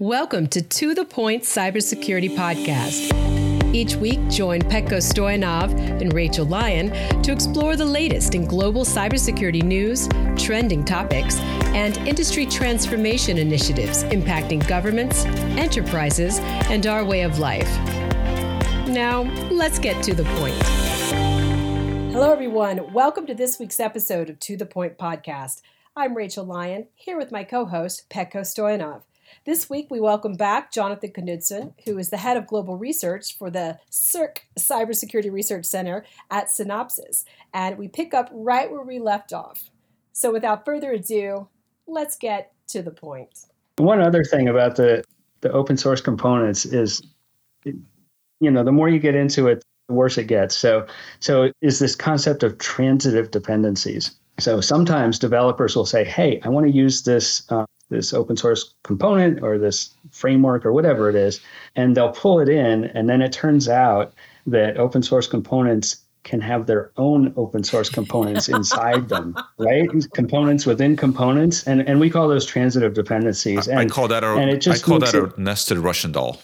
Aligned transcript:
Welcome 0.00 0.46
to 0.50 0.62
To 0.62 0.94
The 0.94 1.04
Point 1.04 1.42
Cybersecurity 1.42 2.36
Podcast. 2.36 3.74
Each 3.74 3.96
week, 3.96 4.20
join 4.28 4.60
Petko 4.60 4.98
Stoyanov 4.98 5.72
and 6.00 6.12
Rachel 6.12 6.46
Lyon 6.46 6.92
to 7.24 7.32
explore 7.32 7.74
the 7.74 7.84
latest 7.84 8.36
in 8.36 8.44
global 8.46 8.84
cybersecurity 8.84 9.64
news, 9.64 10.08
trending 10.40 10.84
topics, 10.84 11.40
and 11.74 11.96
industry 12.06 12.46
transformation 12.46 13.38
initiatives 13.38 14.04
impacting 14.04 14.64
governments, 14.68 15.24
enterprises, 15.58 16.38
and 16.70 16.86
our 16.86 17.04
way 17.04 17.22
of 17.22 17.40
life. 17.40 17.68
Now, 18.86 19.22
let's 19.50 19.80
get 19.80 20.00
to 20.04 20.14
the 20.14 20.22
point. 20.36 20.54
Hello, 22.12 22.32
everyone. 22.32 22.92
Welcome 22.92 23.26
to 23.26 23.34
this 23.34 23.58
week's 23.58 23.80
episode 23.80 24.30
of 24.30 24.38
To 24.38 24.56
The 24.56 24.64
Point 24.64 24.96
Podcast. 24.96 25.60
I'm 25.96 26.16
Rachel 26.16 26.44
Lyon, 26.44 26.86
here 26.94 27.18
with 27.18 27.32
my 27.32 27.42
co 27.42 27.64
host, 27.64 28.08
Petko 28.08 28.42
Stoyanov. 28.42 29.02
This 29.48 29.70
week, 29.70 29.86
we 29.90 29.98
welcome 29.98 30.34
back 30.34 30.70
Jonathan 30.70 31.10
Knudsen, 31.10 31.72
who 31.86 31.96
is 31.96 32.10
the 32.10 32.18
head 32.18 32.36
of 32.36 32.46
global 32.46 32.76
research 32.76 33.38
for 33.38 33.48
the 33.48 33.78
CyRC 33.90 34.40
Cybersecurity 34.58 35.32
Research 35.32 35.64
Center 35.64 36.04
at 36.30 36.48
Synopsys. 36.48 37.24
And 37.54 37.78
we 37.78 37.88
pick 37.88 38.12
up 38.12 38.28
right 38.30 38.70
where 38.70 38.82
we 38.82 38.98
left 38.98 39.32
off. 39.32 39.70
So, 40.12 40.30
without 40.30 40.66
further 40.66 40.92
ado, 40.92 41.48
let's 41.86 42.14
get 42.14 42.52
to 42.66 42.82
the 42.82 42.90
point. 42.90 43.46
One 43.78 44.02
other 44.02 44.22
thing 44.22 44.48
about 44.48 44.76
the, 44.76 45.02
the 45.40 45.50
open 45.50 45.78
source 45.78 46.02
components 46.02 46.66
is, 46.66 47.00
you 47.64 48.50
know, 48.50 48.62
the 48.62 48.70
more 48.70 48.90
you 48.90 48.98
get 48.98 49.14
into 49.14 49.46
it, 49.46 49.64
the 49.88 49.94
worse 49.94 50.18
it 50.18 50.24
gets. 50.24 50.58
So, 50.58 50.86
so 51.20 51.52
is 51.62 51.78
this 51.78 51.96
concept 51.96 52.42
of 52.42 52.58
transitive 52.58 53.30
dependencies. 53.30 54.14
So 54.38 54.60
sometimes 54.60 55.18
developers 55.18 55.74
will 55.74 55.86
say, 55.86 56.04
"Hey, 56.04 56.40
I 56.44 56.48
want 56.48 56.66
to 56.66 56.72
use 56.72 57.02
this 57.02 57.50
uh, 57.50 57.66
this 57.90 58.12
open 58.12 58.36
source 58.36 58.74
component 58.84 59.42
or 59.42 59.58
this 59.58 59.90
framework 60.10 60.64
or 60.64 60.72
whatever 60.72 61.08
it 61.08 61.16
is, 61.16 61.40
and 61.76 61.96
they'll 61.96 62.12
pull 62.12 62.40
it 62.40 62.48
in. 62.48 62.84
And 62.84 63.08
then 63.08 63.22
it 63.22 63.32
turns 63.32 63.68
out 63.68 64.12
that 64.46 64.76
open 64.76 65.02
source 65.02 65.26
components 65.26 65.96
can 66.24 66.40
have 66.40 66.66
their 66.66 66.90
own 66.98 67.32
open 67.36 67.64
source 67.64 67.88
components 67.88 68.48
inside 68.58 69.08
them, 69.08 69.34
right? 69.56 69.88
Components 70.12 70.66
within 70.66 70.96
components, 70.96 71.66
and 71.66 71.80
and 71.88 72.00
we 72.00 72.10
call 72.10 72.28
those 72.28 72.44
transitive 72.44 72.92
dependencies. 72.92 73.66
And, 73.66 73.78
I 73.78 73.86
call 73.86 74.08
that 74.08 74.24
a, 74.24 74.34
and 74.34 74.50
it 74.50 74.58
just 74.58 74.84
I 74.84 74.86
call 74.86 74.98
that 74.98 75.14
it, 75.14 75.36
a 75.36 75.40
nested 75.40 75.78
Russian 75.78 76.12
doll. 76.12 76.42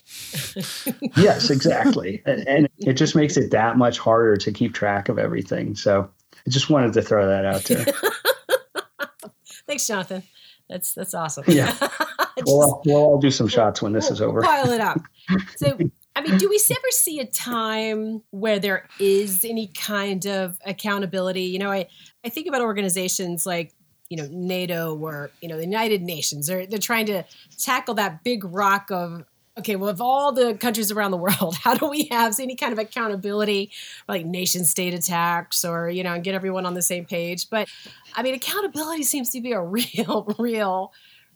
yes, 1.16 1.50
exactly, 1.50 2.22
and, 2.24 2.46
and 2.48 2.68
it 2.78 2.94
just 2.94 3.14
makes 3.14 3.36
it 3.36 3.50
that 3.50 3.76
much 3.76 3.98
harder 3.98 4.36
to 4.36 4.52
keep 4.52 4.72
track 4.72 5.08
of 5.10 5.18
everything. 5.18 5.74
So 5.74 6.08
I 6.46 6.50
just 6.50 6.70
wanted 6.70 6.92
to 6.94 7.02
throw 7.02 7.26
that 7.28 7.44
out 7.44 7.64
there. 7.64 7.86
Thanks, 9.66 9.86
Jonathan. 9.86 10.22
That's 10.68 10.92
that's 10.94 11.14
awesome. 11.14 11.44
Yeah. 11.48 11.74
Just, 12.36 12.48
we'll, 12.48 12.82
we'll 12.84 12.96
all 12.96 13.18
do 13.20 13.30
some 13.30 13.46
shots 13.46 13.80
when 13.80 13.92
this 13.92 14.06
we'll, 14.06 14.14
is 14.14 14.22
over. 14.22 14.42
Pile 14.42 14.70
it 14.70 14.80
up. 14.80 15.00
So, 15.56 15.78
I 16.14 16.20
mean, 16.20 16.36
do 16.36 16.50
we 16.50 16.60
ever 16.70 16.90
see 16.90 17.18
a 17.18 17.24
time 17.24 18.22
where 18.30 18.58
there 18.58 18.86
is 19.00 19.42
any 19.42 19.68
kind 19.68 20.26
of 20.26 20.58
accountability? 20.66 21.44
You 21.44 21.58
know, 21.60 21.70
I, 21.70 21.88
I 22.24 22.28
think 22.28 22.46
about 22.46 22.60
organizations 22.60 23.46
like, 23.46 23.72
you 24.10 24.18
know, 24.18 24.28
NATO 24.30 24.96
or, 24.96 25.30
you 25.40 25.48
know, 25.48 25.56
the 25.56 25.64
United 25.64 26.02
Nations. 26.02 26.46
They're, 26.46 26.66
they're 26.66 26.78
trying 26.78 27.06
to 27.06 27.24
tackle 27.58 27.94
that 27.94 28.22
big 28.22 28.44
rock 28.44 28.90
of 28.90 29.24
okay, 29.58 29.76
well, 29.76 29.88
of 29.88 30.00
all 30.00 30.32
the 30.32 30.54
countries 30.54 30.90
around 30.90 31.10
the 31.10 31.16
world, 31.16 31.56
how 31.62 31.74
do 31.74 31.88
we 31.88 32.04
have 32.10 32.38
any 32.40 32.56
kind 32.56 32.72
of 32.72 32.78
accountability, 32.78 33.70
like 34.08 34.24
nation 34.24 34.64
state 34.64 34.94
attacks 34.94 35.64
or, 35.64 35.88
you 35.88 36.02
know, 36.02 36.14
and 36.14 36.24
get 36.24 36.34
everyone 36.34 36.66
on 36.66 36.74
the 36.74 36.82
same 36.82 37.04
page? 37.04 37.48
But 37.50 37.68
I 38.14 38.22
mean, 38.22 38.34
accountability 38.34 39.02
seems 39.04 39.30
to 39.30 39.40
be 39.40 39.52
a 39.52 39.60
real, 39.62 40.34
real, 40.38 40.92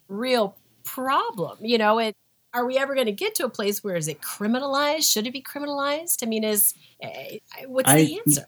real 0.09 0.57
problem. 0.85 1.59
You 1.61 1.79
know, 1.79 1.99
it, 1.99 2.17
are 2.55 2.67
we 2.67 2.79
ever 2.79 2.95
going 2.95 3.07
to 3.07 3.13
get 3.13 3.35
to 3.37 3.45
a 3.45 3.51
place 3.51 3.85
where 3.85 3.97
is 3.97 4.09
it 4.09 4.21
criminalized? 4.21 5.13
Should 5.13 5.27
it 5.27 5.33
be 5.33 5.43
criminalized? 5.43 6.23
I 6.23 6.27
mean, 6.27 6.45
is 6.45 6.75
eh, 7.03 7.39
what's 7.67 7.91
I, 7.91 8.05
the 8.05 8.19
answer? 8.19 8.47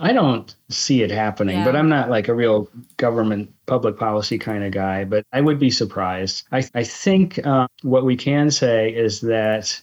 I 0.00 0.12
don't 0.12 0.54
see 0.68 1.02
it 1.02 1.10
happening, 1.10 1.58
yeah. 1.58 1.64
but 1.64 1.74
I'm 1.74 1.88
not 1.88 2.08
like 2.08 2.28
a 2.28 2.34
real 2.34 2.68
government 2.98 3.52
public 3.66 3.96
policy 3.96 4.38
kind 4.38 4.62
of 4.62 4.70
guy, 4.70 5.04
but 5.04 5.26
I 5.32 5.40
would 5.40 5.58
be 5.58 5.70
surprised. 5.70 6.44
I, 6.52 6.62
I 6.74 6.84
think 6.84 7.44
uh, 7.44 7.66
what 7.82 8.04
we 8.04 8.16
can 8.16 8.50
say 8.50 8.90
is 8.90 9.20
that 9.22 9.80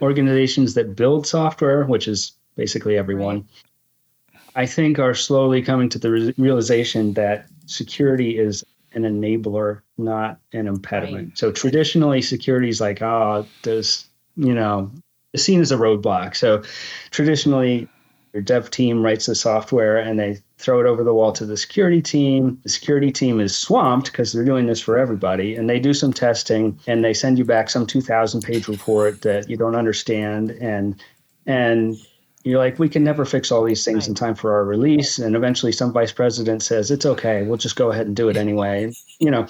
organizations 0.00 0.74
that 0.74 0.96
build 0.96 1.26
software, 1.26 1.84
which 1.84 2.08
is 2.08 2.32
basically 2.56 2.96
everyone, 2.96 3.36
right. 3.36 4.42
I 4.56 4.66
think 4.66 4.98
are 4.98 5.14
slowly 5.14 5.60
coming 5.60 5.90
to 5.90 5.98
the 5.98 6.10
re- 6.10 6.34
realization 6.38 7.12
that 7.14 7.48
security 7.66 8.38
is 8.38 8.64
an 8.92 9.02
enabler, 9.02 9.82
not 9.98 10.38
an 10.54 10.66
impediment. 10.66 11.28
Right. 11.28 11.38
So 11.38 11.52
traditionally, 11.52 12.22
security 12.22 12.70
is 12.70 12.80
like, 12.80 13.02
oh, 13.02 13.46
does, 13.60 14.06
you 14.36 14.54
know, 14.54 14.90
seen 15.36 15.60
as 15.60 15.70
a 15.70 15.76
roadblock. 15.76 16.34
So 16.34 16.62
traditionally, 17.10 17.88
your 18.32 18.42
dev 18.42 18.70
team 18.70 19.02
writes 19.02 19.26
the 19.26 19.34
software 19.34 19.96
and 19.96 20.18
they 20.18 20.38
throw 20.58 20.80
it 20.80 20.86
over 20.86 21.02
the 21.02 21.14
wall 21.14 21.32
to 21.32 21.46
the 21.46 21.56
security 21.56 22.02
team. 22.02 22.60
The 22.62 22.68
security 22.68 23.10
team 23.10 23.40
is 23.40 23.56
swamped 23.56 24.10
because 24.12 24.32
they're 24.32 24.44
doing 24.44 24.66
this 24.66 24.80
for 24.80 24.98
everybody. 24.98 25.54
And 25.54 25.68
they 25.68 25.80
do 25.80 25.94
some 25.94 26.12
testing 26.12 26.78
and 26.86 27.04
they 27.04 27.14
send 27.14 27.38
you 27.38 27.44
back 27.44 27.70
some 27.70 27.86
2,000 27.86 28.42
page 28.42 28.68
report 28.68 29.22
that 29.22 29.48
you 29.48 29.56
don't 29.56 29.76
understand. 29.76 30.50
And, 30.50 31.02
and, 31.46 31.96
you're 32.44 32.58
like, 32.58 32.78
we 32.78 32.88
can 32.88 33.04
never 33.04 33.24
fix 33.24 33.50
all 33.50 33.64
these 33.64 33.84
things 33.84 34.08
in 34.08 34.14
time 34.14 34.34
for 34.34 34.54
our 34.54 34.64
release. 34.64 35.18
And 35.18 35.36
eventually 35.36 35.72
some 35.72 35.92
vice 35.92 36.12
president 36.12 36.62
says, 36.62 36.90
it's 36.90 37.04
okay, 37.04 37.42
we'll 37.42 37.58
just 37.58 37.76
go 37.76 37.90
ahead 37.90 38.06
and 38.06 38.16
do 38.16 38.28
it 38.28 38.36
anyway. 38.36 38.92
you 39.18 39.30
know, 39.30 39.46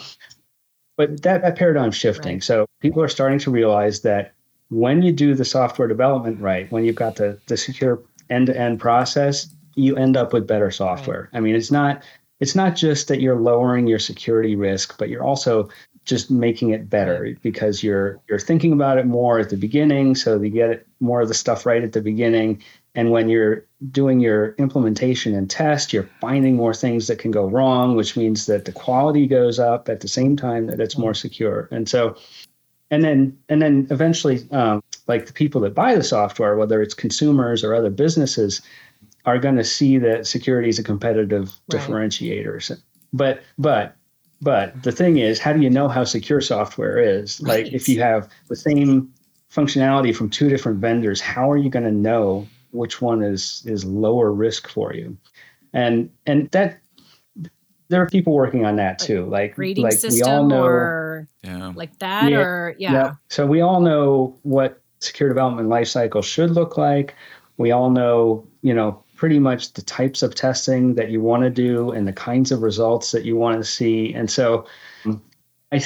but 0.97 1.23
that, 1.23 1.43
that 1.43 1.57
paradigm 1.57 1.93
shifting. 1.93 2.37
Right. 2.37 2.45
So 2.45 2.67
people 2.81 3.03
are 3.03 3.09
starting 3.09 3.39
to 3.41 3.51
realize 3.51 4.01
that 4.03 4.35
when 4.71 5.03
you 5.03 5.13
do 5.13 5.35
the 5.35 5.45
software 5.45 5.89
development 5.89 6.41
right, 6.41 6.71
when 6.73 6.85
you've 6.85 6.97
got 6.97 7.17
the, 7.17 7.39
the 7.47 7.57
secure 7.57 8.03
end-to-end 8.31 8.81
process, 8.81 9.49
you 9.75 9.97
end 9.97 10.17
up 10.17 10.33
with 10.33 10.47
better 10.47 10.71
software. 10.71 11.31
I 11.33 11.41
mean, 11.41 11.55
it's 11.55 11.71
not 11.71 12.03
it's 12.41 12.55
not 12.55 12.77
just 12.77 13.09
that 13.09 13.21
you're 13.21 13.41
lowering 13.41 13.87
your 13.87 13.99
security 13.99 14.55
risk, 14.55 14.97
but 14.99 15.09
you're 15.09 15.25
also 15.25 15.69
just 16.05 16.31
making 16.31 16.71
it 16.71 16.89
better 16.89 17.37
because 17.43 17.83
you're 17.83 18.21
you're 18.29 18.39
thinking 18.39 18.73
about 18.73 18.99
it 18.99 19.07
more 19.07 19.39
at 19.39 19.51
the 19.51 19.57
beginning, 19.57 20.15
so 20.15 20.41
you 20.41 20.51
get 20.51 20.87
more 21.01 21.21
of 21.21 21.29
the 21.29 21.35
stuff 21.35 21.67
right 21.67 21.85
at 21.85 21.93
the 21.93 22.01
beginning. 22.01 22.63
And 22.95 23.13
when 23.13 23.29
you're 23.29 23.65
doing 23.93 24.19
your 24.19 24.55
implementation 24.59 25.35
and 25.35 25.49
test, 25.49 25.93
you're 25.93 26.09
finding 26.21 26.57
more 26.57 26.75
things 26.75 27.07
that 27.07 27.19
can 27.19 27.31
go 27.31 27.47
wrong, 27.47 27.95
which 27.95 28.17
means 28.17 28.47
that 28.47 28.65
the 28.65 28.73
quality 28.73 29.27
goes 29.27 29.61
up 29.61 29.89
at 29.89 30.01
the 30.01 30.09
same 30.09 30.37
time 30.37 30.67
that 30.67 30.81
it's 30.81 30.99
more 30.99 31.15
secure. 31.15 31.69
And 31.71 31.89
so, 31.89 32.17
and 32.91 33.05
then 33.05 33.39
and 33.49 33.61
then 33.61 33.87
eventually, 33.91 34.49
um, 34.51 34.83
like 35.09 35.27
the 35.27 35.33
people 35.33 35.61
that 35.63 35.75
buy 35.75 35.95
the 35.95 36.05
software, 36.05 36.57
whether 36.57 36.81
it's 36.83 36.95
consumers 36.95 37.65
or 37.65 37.75
other 37.75 37.91
businesses, 37.91 38.63
are 39.25 39.39
going 39.39 39.57
to 39.57 39.65
see 39.65 39.99
that 39.99 40.27
security 40.27 40.69
is 40.69 40.79
a 40.79 40.85
competitive 40.85 41.53
right. 41.73 41.83
differentiator. 41.83 42.81
But 43.13 43.43
but 43.59 43.97
but 44.41 44.83
the 44.83 44.93
thing 44.93 45.19
is, 45.19 45.41
how 45.41 45.53
do 45.53 45.61
you 45.61 45.71
know 45.71 45.89
how 45.89 46.05
secure 46.05 46.41
software 46.41 46.99
is? 46.99 47.41
Right. 47.41 47.65
Like 47.65 47.73
if 47.73 47.89
you 47.89 48.01
have 48.01 48.29
the 48.49 48.57
same 48.57 49.13
functionality 49.51 50.15
from 50.15 50.31
two 50.31 50.49
different 50.49 50.79
vendors, 50.79 51.21
how 51.21 51.51
are 51.51 51.57
you 51.57 51.71
going 51.71 51.85
to 51.85 51.93
know 51.93 52.47
which 52.71 53.01
one 53.01 53.23
is 53.23 53.63
is 53.67 53.85
lower 53.85 54.31
risk 54.31 54.69
for 54.69 54.95
you? 54.95 55.17
And 55.73 56.11
and 56.27 56.51
that 56.51 56.81
there 57.89 58.03
are 58.03 58.07
people 58.07 58.35
working 58.35 58.67
on 58.67 58.77
that 58.77 58.99
too. 58.99 59.25
Like 59.27 59.57
rating 59.57 59.85
like 59.85 59.95
system 59.95 60.15
we 60.15 60.23
all 60.23 60.47
know, 60.47 60.65
or 60.65 61.29
yeah. 61.43 61.73
like 61.75 61.99
that 61.99 62.31
yeah, 62.31 62.39
or 62.39 62.77
yeah. 62.79 62.93
yeah. 62.93 63.15
So 63.29 63.47
we 63.47 63.63
all 63.63 63.81
know 63.81 64.39
what 64.43 64.83
secure 65.01 65.29
development 65.29 65.69
lifecycle 65.69 66.25
should 66.25 66.51
look 66.51 66.77
like. 66.77 67.15
We 67.57 67.71
all 67.71 67.91
know, 67.91 68.47
you 68.63 68.75
know, 68.75 69.03
pretty 69.17 69.39
much 69.39 69.73
the 69.73 69.83
types 69.83 70.23
of 70.23 70.35
testing 70.35 70.95
that 70.95 71.11
you 71.11 71.21
want 71.21 71.43
to 71.43 71.51
do 71.51 71.91
and 71.91 72.07
the 72.07 72.13
kinds 72.13 72.53
of 72.53 72.63
results 72.63 73.11
that 73.11 73.25
you 73.25 73.37
want 73.37 73.59
to 73.59 73.65
see. 73.65 74.15
And 74.15 74.31
so 74.31 74.67
I 75.73 75.83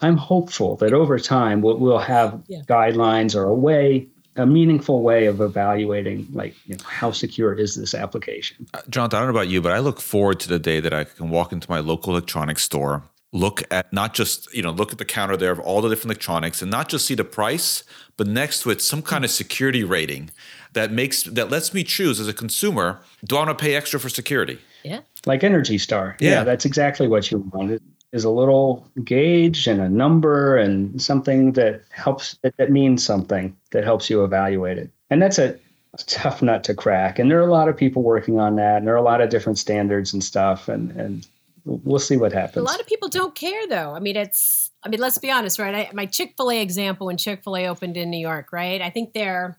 I'm 0.00 0.16
hopeful 0.16 0.76
that 0.76 0.94
over 0.94 1.18
time 1.18 1.60
we'll, 1.60 1.76
we'll 1.76 1.98
have 1.98 2.42
yeah. 2.48 2.60
guidelines 2.66 3.34
or 3.34 3.44
a 3.44 3.54
way 3.54 4.08
a 4.36 4.46
meaningful 4.46 5.02
way 5.02 5.26
of 5.26 5.40
evaluating 5.40 6.26
like 6.32 6.54
you 6.66 6.76
know, 6.76 6.84
how 6.84 7.10
secure 7.10 7.54
is 7.54 7.74
this 7.74 7.94
application. 7.94 8.66
Uh, 8.74 8.80
Jonathan, 8.88 9.16
I 9.16 9.20
don't 9.20 9.32
know 9.32 9.38
about 9.38 9.48
you, 9.48 9.62
but 9.62 9.72
I 9.72 9.78
look 9.78 10.00
forward 10.00 10.40
to 10.40 10.48
the 10.48 10.58
day 10.58 10.80
that 10.80 10.92
I 10.92 11.04
can 11.04 11.30
walk 11.30 11.52
into 11.52 11.70
my 11.70 11.80
local 11.80 12.12
electronics 12.12 12.62
store 12.62 13.02
look 13.32 13.62
at 13.70 13.92
not 13.92 14.14
just 14.14 14.52
you 14.54 14.62
know 14.62 14.70
look 14.70 14.92
at 14.92 14.98
the 14.98 15.04
counter 15.04 15.36
there 15.36 15.50
of 15.50 15.60
all 15.60 15.80
the 15.80 15.88
different 15.88 16.12
electronics 16.12 16.62
and 16.62 16.70
not 16.70 16.88
just 16.88 17.06
see 17.06 17.14
the 17.14 17.24
price 17.24 17.82
but 18.16 18.26
next 18.26 18.62
to 18.62 18.70
it 18.70 18.80
some 18.80 19.02
kind 19.02 19.24
of 19.24 19.30
security 19.30 19.82
rating 19.82 20.30
that 20.72 20.92
makes 20.92 21.24
that 21.24 21.50
lets 21.50 21.74
me 21.74 21.82
choose 21.82 22.20
as 22.20 22.28
a 22.28 22.32
consumer 22.32 23.00
do 23.24 23.36
i 23.36 23.40
want 23.40 23.58
to 23.58 23.62
pay 23.62 23.74
extra 23.74 23.98
for 23.98 24.08
security? 24.08 24.58
Yeah. 24.84 25.00
Like 25.24 25.42
energy 25.42 25.78
star. 25.78 26.16
Yeah, 26.20 26.30
yeah 26.30 26.44
that's 26.44 26.64
exactly 26.64 27.08
what 27.08 27.30
you 27.30 27.38
wanted 27.52 27.82
is 28.12 28.24
a 28.24 28.30
little 28.30 28.88
gauge 29.02 29.66
and 29.66 29.80
a 29.80 29.88
number 29.88 30.56
and 30.56 31.02
something 31.02 31.52
that 31.52 31.82
helps 31.90 32.36
that, 32.42 32.56
that 32.56 32.70
means 32.70 33.04
something 33.04 33.56
that 33.72 33.84
helps 33.84 34.08
you 34.08 34.22
evaluate 34.22 34.78
it. 34.78 34.90
And 35.10 35.20
that's 35.20 35.38
a 35.38 35.58
tough 36.06 36.42
nut 36.42 36.62
to 36.64 36.74
crack. 36.74 37.18
And 37.18 37.30
there 37.30 37.38
are 37.38 37.48
a 37.48 37.50
lot 37.50 37.68
of 37.68 37.76
people 37.76 38.02
working 38.02 38.38
on 38.38 38.56
that 38.56 38.76
and 38.76 38.86
there 38.86 38.94
are 38.94 38.98
a 38.98 39.02
lot 39.02 39.20
of 39.20 39.28
different 39.28 39.58
standards 39.58 40.12
and 40.12 40.22
stuff 40.22 40.68
and 40.68 40.92
and 40.92 41.26
we'll 41.66 41.98
see 41.98 42.16
what 42.16 42.32
happens. 42.32 42.56
A 42.56 42.62
lot 42.62 42.80
of 42.80 42.86
people 42.86 43.08
don't 43.08 43.34
care 43.34 43.66
though. 43.68 43.94
I 43.94 44.00
mean, 44.00 44.16
it's 44.16 44.70
I 44.82 44.88
mean, 44.88 45.00
let's 45.00 45.18
be 45.18 45.30
honest, 45.30 45.58
right? 45.58 45.88
I, 45.88 45.90
my 45.92 46.06
Chick 46.06 46.34
fil 46.36 46.50
A 46.50 46.62
example 46.62 47.08
when 47.08 47.16
Chick 47.16 47.42
fil 47.42 47.56
A 47.56 47.66
opened 47.66 47.96
in 47.96 48.08
New 48.08 48.18
York, 48.18 48.52
right? 48.52 48.80
I 48.80 48.88
think 48.88 49.12
they're, 49.12 49.58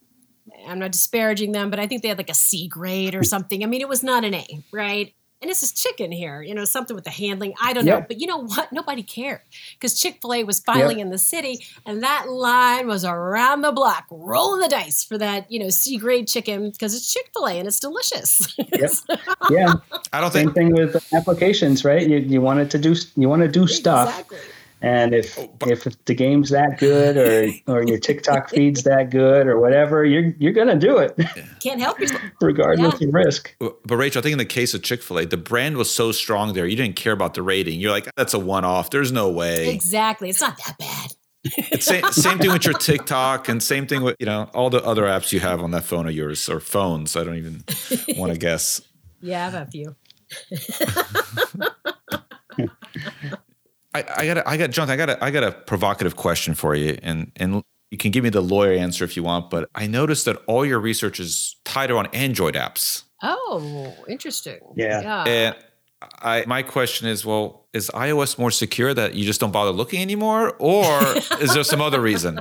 I'm 0.65 0.79
not 0.79 0.93
disparaging 0.93 1.51
them, 1.51 1.69
but 1.69 1.79
I 1.79 1.87
think 1.87 2.01
they 2.01 2.07
had 2.07 2.17
like 2.17 2.29
a 2.29 2.33
C 2.35 2.67
grade 2.69 3.13
or 3.13 3.23
something. 3.23 3.61
I 3.61 3.67
mean, 3.67 3.81
it 3.81 3.89
was 3.89 4.03
not 4.03 4.23
an 4.23 4.33
A, 4.33 4.63
right? 4.71 5.13
And 5.41 5.49
this 5.49 5.61
is 5.61 5.71
chicken 5.71 6.11
here, 6.11 6.41
you 6.41 6.55
know, 6.55 6.65
something 6.65 6.95
with 6.95 7.03
the 7.03 7.11
handling. 7.11 7.53
I 7.61 7.73
don't 7.73 7.85
know. 7.85 8.01
But 8.01 8.19
you 8.19 8.25
know 8.25 8.43
what? 8.43 8.71
Nobody 8.71 9.03
cared 9.03 9.41
because 9.73 9.99
Chick 9.99 10.17
fil 10.21 10.33
A 10.33 10.43
was 10.43 10.59
filing 10.59 10.99
in 10.99 11.09
the 11.09 11.17
city 11.19 11.63
and 11.85 12.01
that 12.01 12.27
line 12.29 12.87
was 12.87 13.05
around 13.05 13.61
the 13.61 13.71
block, 13.71 14.05
rolling 14.09 14.61
the 14.61 14.67
dice 14.67 15.03
for 15.03 15.17
that, 15.19 15.51
you 15.51 15.59
know, 15.59 15.69
C 15.69 15.97
grade 15.97 16.27
chicken 16.27 16.71
because 16.71 16.95
it's 16.95 17.13
Chick 17.13 17.29
fil 17.33 17.45
A 17.45 17.53
and 17.53 17.67
it's 17.67 17.79
delicious. 17.79 18.55
Yep. 18.57 18.91
yeah. 19.51 19.73
I 20.11 20.21
don't 20.21 20.31
Same 20.31 20.51
think. 20.51 20.55
thing 20.55 20.73
with 20.73 21.13
applications, 21.13 21.85
right? 21.85 22.07
You, 22.07 22.17
you 22.17 22.41
want 22.41 22.59
it 22.59 22.71
to 22.71 22.79
do, 22.79 22.95
you 23.15 23.29
want 23.29 23.43
to 23.43 23.47
do 23.47 23.67
stuff. 23.67 24.09
Exactly. 24.09 24.37
And 24.79 25.15
if 25.15 25.39
oh, 25.39 25.49
if 25.61 25.87
the 26.05 26.13
game's 26.13 26.51
that 26.51 26.77
good, 26.77 27.17
or 27.17 27.51
or 27.77 27.83
your 27.87 27.97
TikTok 27.97 28.49
feed's 28.51 28.83
that 28.83 29.09
good, 29.09 29.47
or 29.47 29.59
whatever, 29.59 30.05
you're 30.05 30.33
you're 30.37 30.53
gonna 30.53 30.77
do 30.77 30.97
it, 30.99 31.17
Can't 31.63 31.79
help 31.79 31.99
yourself. 31.99 32.21
regardless 32.41 33.01
Yeah. 33.01 33.07
of 33.07 33.13
risk. 33.13 33.55
But 33.59 33.95
Rachel, 33.95 34.19
I 34.19 34.21
think 34.21 34.33
in 34.33 34.37
the 34.37 34.45
case 34.45 34.75
of 34.75 34.83
Chick 34.83 35.01
Fil 35.01 35.19
A, 35.19 35.25
the 35.25 35.35
brand 35.37 35.77
was 35.77 35.89
so 35.91 36.11
strong 36.11 36.53
there, 36.53 36.67
you 36.67 36.75
didn't 36.75 36.95
care 36.95 37.13
about 37.13 37.33
the 37.33 37.41
rating. 37.41 37.79
You're 37.79 37.91
like, 37.91 38.07
that's 38.15 38.35
a 38.35 38.39
one-off. 38.39 38.91
There's 38.91 39.11
no 39.11 39.29
way. 39.29 39.73
Exactly. 39.73 40.29
It's 40.29 40.41
not 40.41 40.57
that 40.65 40.77
bad. 40.77 41.11
It's 41.43 41.85
same, 41.85 42.03
same 42.11 42.37
thing 42.37 42.51
with 42.51 42.65
your 42.65 42.73
TikTok, 42.75 43.49
and 43.49 43.63
same 43.63 43.87
thing 43.87 44.03
with 44.03 44.15
you 44.19 44.25
know 44.27 44.49
all 44.53 44.69
the 44.69 44.83
other 44.83 45.03
apps 45.03 45.31
you 45.31 45.39
have 45.39 45.61
on 45.63 45.71
that 45.71 45.85
phone 45.85 46.05
of 46.07 46.13
yours 46.13 46.47
or 46.49 46.59
phones. 46.59 47.15
I 47.15 47.23
don't 47.23 47.37
even 47.37 47.63
want 48.17 48.31
to 48.31 48.37
guess. 48.37 48.81
Yeah, 49.21 49.47
I 49.47 49.49
have 49.49 49.67
a 49.67 49.71
few. 49.71 49.95
I, 53.97 54.21
I 54.21 54.25
got 54.33 54.47
I 54.47 54.57
got 54.57 54.69
Jonathan, 54.71 54.93
I 54.93 55.05
got 55.05 55.09
a, 55.09 55.23
I 55.23 55.31
got 55.31 55.43
a 55.43 55.51
provocative 55.51 56.15
question 56.15 56.53
for 56.55 56.75
you, 56.75 56.97
and 57.03 57.31
and 57.35 57.63
you 57.91 57.97
can 57.97 58.11
give 58.11 58.23
me 58.23 58.29
the 58.29 58.41
lawyer 58.41 58.73
answer 58.73 59.03
if 59.05 59.15
you 59.15 59.23
want. 59.23 59.49
But 59.49 59.69
I 59.75 59.87
noticed 59.87 60.25
that 60.25 60.37
all 60.47 60.65
your 60.65 60.79
research 60.79 61.19
is 61.19 61.55
tied 61.65 61.89
around 61.91 62.07
Android 62.13 62.55
apps, 62.55 63.03
Oh, 63.23 63.95
interesting. 64.07 64.59
Yeah. 64.75 65.01
Yeah. 65.01 65.23
and 65.25 65.55
I 66.21 66.43
my 66.45 66.61
question 66.63 67.07
is, 67.07 67.25
well, 67.25 67.65
is 67.73 67.89
iOS 67.93 68.37
more 68.37 68.51
secure 68.51 68.93
that 68.93 69.15
you 69.15 69.25
just 69.25 69.39
don't 69.39 69.51
bother 69.51 69.71
looking 69.71 70.01
anymore, 70.01 70.53
or 70.59 70.85
is 71.41 71.53
there 71.53 71.63
some 71.63 71.81
other 71.81 71.99
reason? 72.01 72.39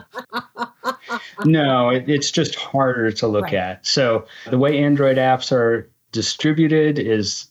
No, 1.44 1.91
it, 1.91 2.08
it's 2.08 2.31
just 2.31 2.55
harder 2.55 3.11
to 3.12 3.26
look 3.26 3.44
Right. 3.44 3.55
at. 3.55 3.87
So 3.87 4.26
the 4.50 4.58
way 4.58 4.79
Android 4.82 5.17
apps 5.17 5.53
are 5.53 5.91
distributed 6.12 6.99
is 6.99 7.47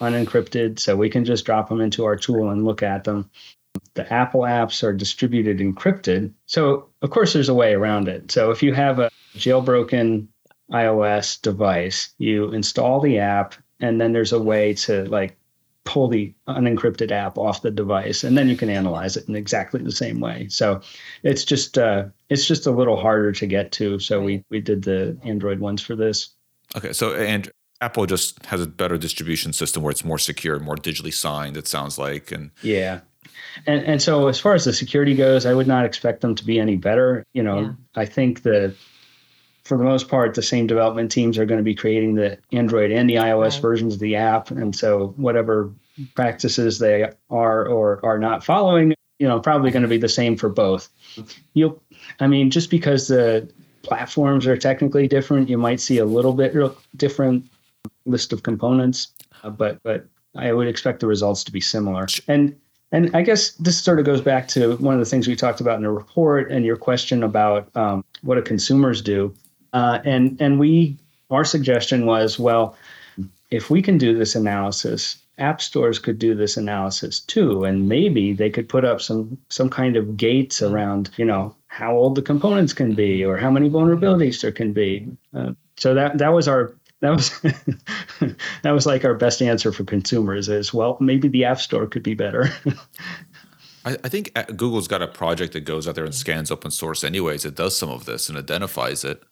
unencrypted, 0.00 0.78
so 0.78 0.96
we 0.96 1.10
can 1.10 1.24
just 1.24 1.44
drop 1.44 1.68
them 1.68 1.80
into 1.80 2.04
our 2.04 2.16
tool 2.16 2.50
and 2.50 2.64
look 2.64 2.82
at 2.82 3.04
them. 3.04 3.30
The 3.94 4.12
Apple 4.12 4.42
apps 4.42 4.82
are 4.82 4.92
distributed 4.92 5.58
encrypted. 5.58 6.32
So 6.46 6.88
of 7.02 7.10
course 7.10 7.32
there's 7.32 7.48
a 7.48 7.54
way 7.54 7.74
around 7.74 8.08
it. 8.08 8.30
So 8.30 8.50
if 8.50 8.62
you 8.62 8.72
have 8.74 8.98
a 8.98 9.10
jailbroken 9.36 10.28
iOS 10.70 11.40
device, 11.40 12.14
you 12.18 12.52
install 12.52 13.00
the 13.00 13.18
app 13.18 13.54
and 13.80 14.00
then 14.00 14.12
there's 14.12 14.32
a 14.32 14.40
way 14.40 14.74
to 14.74 15.04
like 15.06 15.36
pull 15.84 16.08
the 16.08 16.32
unencrypted 16.48 17.10
app 17.10 17.36
off 17.36 17.62
the 17.62 17.70
device 17.70 18.24
and 18.24 18.38
then 18.38 18.48
you 18.48 18.56
can 18.56 18.70
analyze 18.70 19.16
it 19.16 19.28
in 19.28 19.36
exactly 19.36 19.82
the 19.82 19.92
same 19.92 20.18
way. 20.20 20.48
So 20.48 20.80
it's 21.22 21.44
just 21.44 21.76
uh, 21.76 22.06
it's 22.30 22.46
just 22.46 22.66
a 22.66 22.70
little 22.70 22.96
harder 22.96 23.32
to 23.32 23.46
get 23.46 23.72
to. 23.72 23.98
So 23.98 24.22
we 24.22 24.44
we 24.50 24.60
did 24.60 24.82
the 24.82 25.18
Android 25.24 25.60
ones 25.60 25.82
for 25.82 25.94
this. 25.94 26.30
Okay, 26.76 26.92
so 26.92 27.14
and 27.14 27.50
Apple 27.84 28.06
just 28.06 28.44
has 28.46 28.62
a 28.62 28.66
better 28.66 28.96
distribution 28.96 29.52
system 29.52 29.82
where 29.82 29.90
it's 29.90 30.04
more 30.04 30.18
secure, 30.18 30.58
more 30.58 30.76
digitally 30.76 31.12
signed. 31.12 31.56
It 31.56 31.68
sounds 31.68 31.98
like, 31.98 32.32
and 32.32 32.50
Yeah. 32.62 33.00
And 33.66 33.84
and 33.84 34.00
so 34.02 34.28
as 34.28 34.40
far 34.40 34.54
as 34.54 34.64
the 34.64 34.72
security 34.72 35.14
goes, 35.14 35.44
I 35.46 35.54
would 35.54 35.66
not 35.66 35.84
expect 35.84 36.20
them 36.22 36.34
to 36.34 36.44
be 36.44 36.58
any 36.58 36.76
better. 36.76 37.24
You 37.34 37.42
know, 37.42 37.60
Yeah. 37.60 37.72
I 37.94 38.06
think 38.06 38.42
that 38.42 38.74
for 39.64 39.76
the 39.78 39.84
most 39.84 40.08
part, 40.08 40.34
the 40.34 40.42
same 40.42 40.66
development 40.66 41.10
teams 41.10 41.38
are 41.38 41.46
going 41.46 41.58
to 41.58 41.64
be 41.64 41.74
creating 41.74 42.14
the 42.14 42.38
Android 42.52 42.90
and 42.90 43.08
the 43.08 43.14
iOS 43.16 43.54
Right. 43.54 43.62
versions 43.62 43.94
of 43.94 44.00
the 44.00 44.16
app. 44.16 44.50
And 44.50 44.74
so 44.76 45.14
whatever 45.16 45.70
practices 46.14 46.78
they 46.78 47.10
are 47.30 47.66
or 47.66 48.00
are 48.04 48.18
not 48.18 48.44
following, 48.44 48.94
you 49.18 49.28
know, 49.28 49.40
probably 49.40 49.70
going 49.70 49.82
to 49.82 49.88
be 49.88 49.98
the 49.98 50.08
same 50.08 50.36
for 50.36 50.48
both. 50.48 50.88
You'll 51.54 51.80
I 52.20 52.26
mean, 52.26 52.50
just 52.50 52.68
because 52.70 53.08
the 53.08 53.48
platforms 53.82 54.46
are 54.46 54.56
technically 54.56 55.06
different, 55.08 55.48
you 55.48 55.58
might 55.58 55.80
see 55.80 55.98
a 55.98 56.04
little 56.06 56.32
bit 56.32 56.54
different 56.96 57.46
list 58.06 58.32
of 58.32 58.42
components, 58.42 59.08
uh, 59.42 59.50
but 59.50 59.82
but 59.82 60.06
I 60.36 60.52
would 60.52 60.68
expect 60.68 61.00
the 61.00 61.06
results 61.06 61.44
to 61.44 61.52
be 61.52 61.60
similar. 61.60 62.06
And 62.28 62.56
and 62.92 63.14
I 63.14 63.22
guess 63.22 63.50
this 63.52 63.82
sort 63.82 63.98
of 63.98 64.04
goes 64.04 64.20
back 64.20 64.46
to 64.48 64.76
one 64.76 64.94
of 64.94 65.00
the 65.00 65.06
things 65.06 65.26
we 65.26 65.36
talked 65.36 65.60
about 65.60 65.76
in 65.76 65.82
the 65.82 65.90
report 65.90 66.50
and 66.50 66.64
your 66.64 66.76
question 66.76 67.22
about 67.22 67.68
um, 67.76 68.04
what 68.22 68.36
do 68.36 68.42
consumers 68.42 69.02
do. 69.02 69.34
Uh, 69.72 69.98
and 70.04 70.40
and 70.40 70.58
we 70.58 70.96
our 71.30 71.44
suggestion 71.44 72.06
was 72.06 72.38
well, 72.38 72.76
if 73.50 73.70
we 73.70 73.82
can 73.82 73.98
do 73.98 74.16
this 74.16 74.34
analysis, 74.34 75.18
app 75.38 75.60
stores 75.60 75.98
could 75.98 76.18
do 76.18 76.34
this 76.34 76.56
analysis 76.56 77.20
too, 77.20 77.64
and 77.64 77.88
maybe 77.88 78.32
they 78.32 78.50
could 78.50 78.68
put 78.68 78.84
up 78.84 79.00
some 79.00 79.38
some 79.48 79.68
kind 79.70 79.96
of 79.96 80.16
gates 80.16 80.62
around 80.62 81.10
you 81.16 81.24
know 81.24 81.54
how 81.66 81.96
old 81.96 82.14
the 82.14 82.22
components 82.22 82.72
can 82.72 82.94
be 82.94 83.24
or 83.24 83.36
how 83.36 83.50
many 83.50 83.68
vulnerabilities 83.68 84.40
there 84.40 84.52
can 84.52 84.72
be. 84.72 85.08
Uh, 85.34 85.52
so 85.76 85.94
that 85.94 86.18
that 86.18 86.32
was 86.32 86.46
our 86.46 86.74
that 87.04 87.10
was 87.10 87.40
that 88.62 88.70
was 88.72 88.86
like 88.86 89.04
our 89.04 89.14
best 89.14 89.42
answer 89.42 89.72
for 89.72 89.84
consumers 89.84 90.48
is 90.48 90.72
well 90.72 90.96
maybe 91.00 91.28
the 91.28 91.44
app 91.44 91.60
store 91.60 91.86
could 91.86 92.02
be 92.02 92.14
better. 92.14 92.48
I, 93.84 93.96
I 94.02 94.08
think 94.08 94.32
uh, 94.34 94.44
Google's 94.44 94.88
got 94.88 95.02
a 95.02 95.06
project 95.06 95.52
that 95.52 95.60
goes 95.60 95.86
out 95.86 95.94
there 95.94 96.04
and 96.04 96.14
scans 96.14 96.50
open 96.50 96.70
source. 96.70 97.04
Anyways, 97.04 97.44
it 97.44 97.54
does 97.54 97.76
some 97.76 97.90
of 97.90 98.06
this 98.06 98.30
and 98.30 98.38
identifies 98.38 99.04
it. 99.04 99.22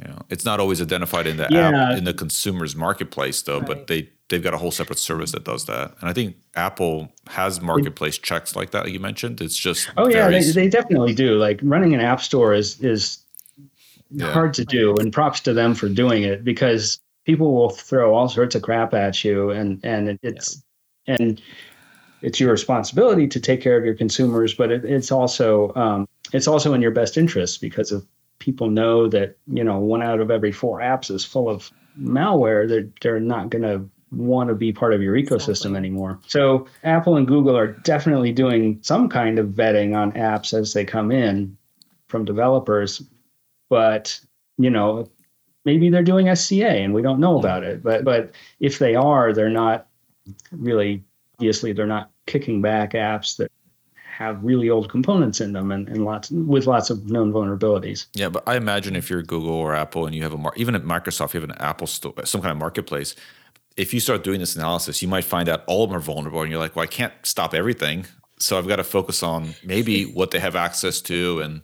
You 0.00 0.08
know, 0.08 0.18
it's 0.30 0.44
not 0.44 0.58
always 0.60 0.80
identified 0.80 1.26
in 1.26 1.36
the 1.36 1.48
Yeah. 1.50 1.90
app 1.90 1.98
in 1.98 2.04
the 2.04 2.14
consumer's 2.14 2.74
marketplace 2.74 3.42
though, 3.42 3.60
but 3.60 3.88
they 3.88 4.08
they've 4.28 4.42
got 4.42 4.54
a 4.54 4.58
whole 4.58 4.70
separate 4.70 4.98
service 4.98 5.32
that 5.32 5.44
does 5.44 5.66
that. 5.66 5.94
And 6.00 6.08
I 6.08 6.12
think 6.12 6.36
Apple 6.54 7.12
has 7.26 7.60
marketplace 7.60 8.16
checks 8.16 8.54
like 8.56 8.70
that. 8.70 8.84
Like 8.84 8.92
you 8.92 9.00
mentioned, 9.00 9.40
it's 9.40 9.56
just 9.56 9.90
Oh 9.96 10.08
yeah, 10.08 10.30
they, 10.30 10.40
they 10.52 10.68
definitely 10.68 11.14
do. 11.14 11.36
Like 11.36 11.60
running 11.62 11.92
an 11.94 12.00
app 12.00 12.22
store 12.22 12.54
is 12.54 12.80
is 12.80 13.18
Yeah. 14.10 14.32
hard 14.32 14.54
to 14.54 14.64
do, 14.64 14.96
and 14.96 15.12
props 15.12 15.40
to 15.40 15.52
them 15.52 15.74
for 15.74 15.88
doing 15.88 16.22
it 16.22 16.44
because 16.44 16.98
people 17.24 17.54
will 17.54 17.70
throw 17.70 18.14
all 18.14 18.28
sorts 18.28 18.54
of 18.54 18.62
crap 18.62 18.94
at 18.94 19.22
you, 19.24 19.50
and 19.50 19.80
and 19.84 20.08
it, 20.08 20.20
it's 20.22 20.62
and 21.06 21.40
it's 22.22 22.40
your 22.40 22.50
responsibility 22.50 23.28
to 23.28 23.40
take 23.40 23.60
care 23.60 23.76
of 23.76 23.84
your 23.84 23.94
consumers, 23.94 24.54
but 24.54 24.70
it, 24.70 24.84
it's 24.84 25.12
also 25.12 25.74
um, 25.74 26.08
it's 26.32 26.48
also 26.48 26.74
in 26.74 26.82
your 26.82 26.90
best 26.90 27.16
interest 27.16 27.60
because 27.60 27.92
if 27.92 28.02
people 28.38 28.70
know 28.70 29.08
that 29.08 29.36
you 29.46 29.64
know 29.64 29.78
one 29.78 30.02
out 30.02 30.20
of 30.20 30.30
every 30.30 30.52
four 30.52 30.80
apps 30.80 31.10
is 31.10 31.24
full 31.24 31.48
of 31.48 31.70
malware, 32.00 32.68
they're 32.68 32.88
they're 33.00 33.20
not 33.20 33.50
going 33.50 33.62
to 33.62 33.88
want 34.10 34.48
to 34.48 34.54
be 34.54 34.72
part 34.72 34.94
of 34.94 35.02
your 35.02 35.14
ecosystem 35.14 35.50
Exactly. 35.50 35.76
anymore. 35.76 36.18
So 36.26 36.66
Apple 36.82 37.16
and 37.16 37.26
Google 37.26 37.56
are 37.56 37.66
definitely 37.66 38.32
doing 38.32 38.78
some 38.82 39.08
kind 39.08 39.38
of 39.38 39.48
vetting 39.48 39.94
on 39.94 40.12
apps 40.12 40.58
as 40.58 40.72
they 40.72 40.84
come 40.84 41.12
in 41.12 41.56
from 42.06 42.24
developers, 42.24 43.02
but 43.68 44.20
you 44.56 44.70
know 44.70 45.08
maybe 45.64 45.90
they're 45.90 46.02
doing 46.02 46.34
SCA 46.34 46.66
and 46.66 46.94
we 46.94 47.02
don't 47.02 47.20
know 47.20 47.38
about 47.38 47.62
it. 47.62 47.82
But 47.82 48.04
but 48.04 48.32
if 48.60 48.78
they 48.78 48.94
are, 48.94 49.32
they're 49.32 49.50
not 49.50 49.86
really 50.50 51.04
obviously 51.38 51.72
they're 51.72 51.86
not 51.86 52.10
kicking 52.26 52.60
back 52.62 52.92
apps 52.92 53.36
that 53.36 53.50
have 54.18 54.42
really 54.42 54.68
old 54.68 54.90
components 54.90 55.40
in 55.40 55.52
them 55.52 55.70
and, 55.70 55.88
and 55.88 56.04
lots 56.04 56.30
with 56.30 56.66
lots 56.66 56.90
of 56.90 57.08
known 57.08 57.32
vulnerabilities. 57.32 58.06
Yeah, 58.14 58.28
but 58.28 58.42
I 58.48 58.56
imagine 58.56 58.96
if 58.96 59.08
you're 59.08 59.22
Google 59.22 59.52
or 59.52 59.76
Apple 59.76 60.06
and 60.06 60.14
you 60.14 60.24
have 60.24 60.32
a 60.32 60.36
mar- 60.36 60.54
even 60.56 60.74
at 60.74 60.82
Microsoft, 60.82 61.34
you 61.34 61.40
have 61.40 61.48
an 61.48 61.56
Apple 61.60 61.86
store, 61.86 62.14
some 62.24 62.40
kind 62.40 62.50
of 62.50 62.58
marketplace. 62.58 63.14
If 63.76 63.94
you 63.94 64.00
start 64.00 64.24
doing 64.24 64.40
this 64.40 64.56
analysis, 64.56 65.02
you 65.02 65.08
might 65.08 65.24
find 65.24 65.48
out 65.48 65.62
all 65.68 65.84
of 65.84 65.90
them 65.90 65.98
are 65.98 66.00
vulnerable, 66.00 66.42
and 66.42 66.50
you're 66.50 66.58
like, 66.58 66.74
"Well, 66.74 66.82
I 66.82 66.88
can't 66.88 67.12
stop 67.22 67.54
everything, 67.54 68.06
so 68.40 68.58
I've 68.58 68.66
got 68.66 68.76
to 68.76 68.84
focus 68.84 69.22
on 69.22 69.54
maybe 69.62 70.04
what 70.18 70.32
they 70.32 70.40
have 70.40 70.56
access 70.56 71.00
to, 71.02 71.40
and 71.40 71.62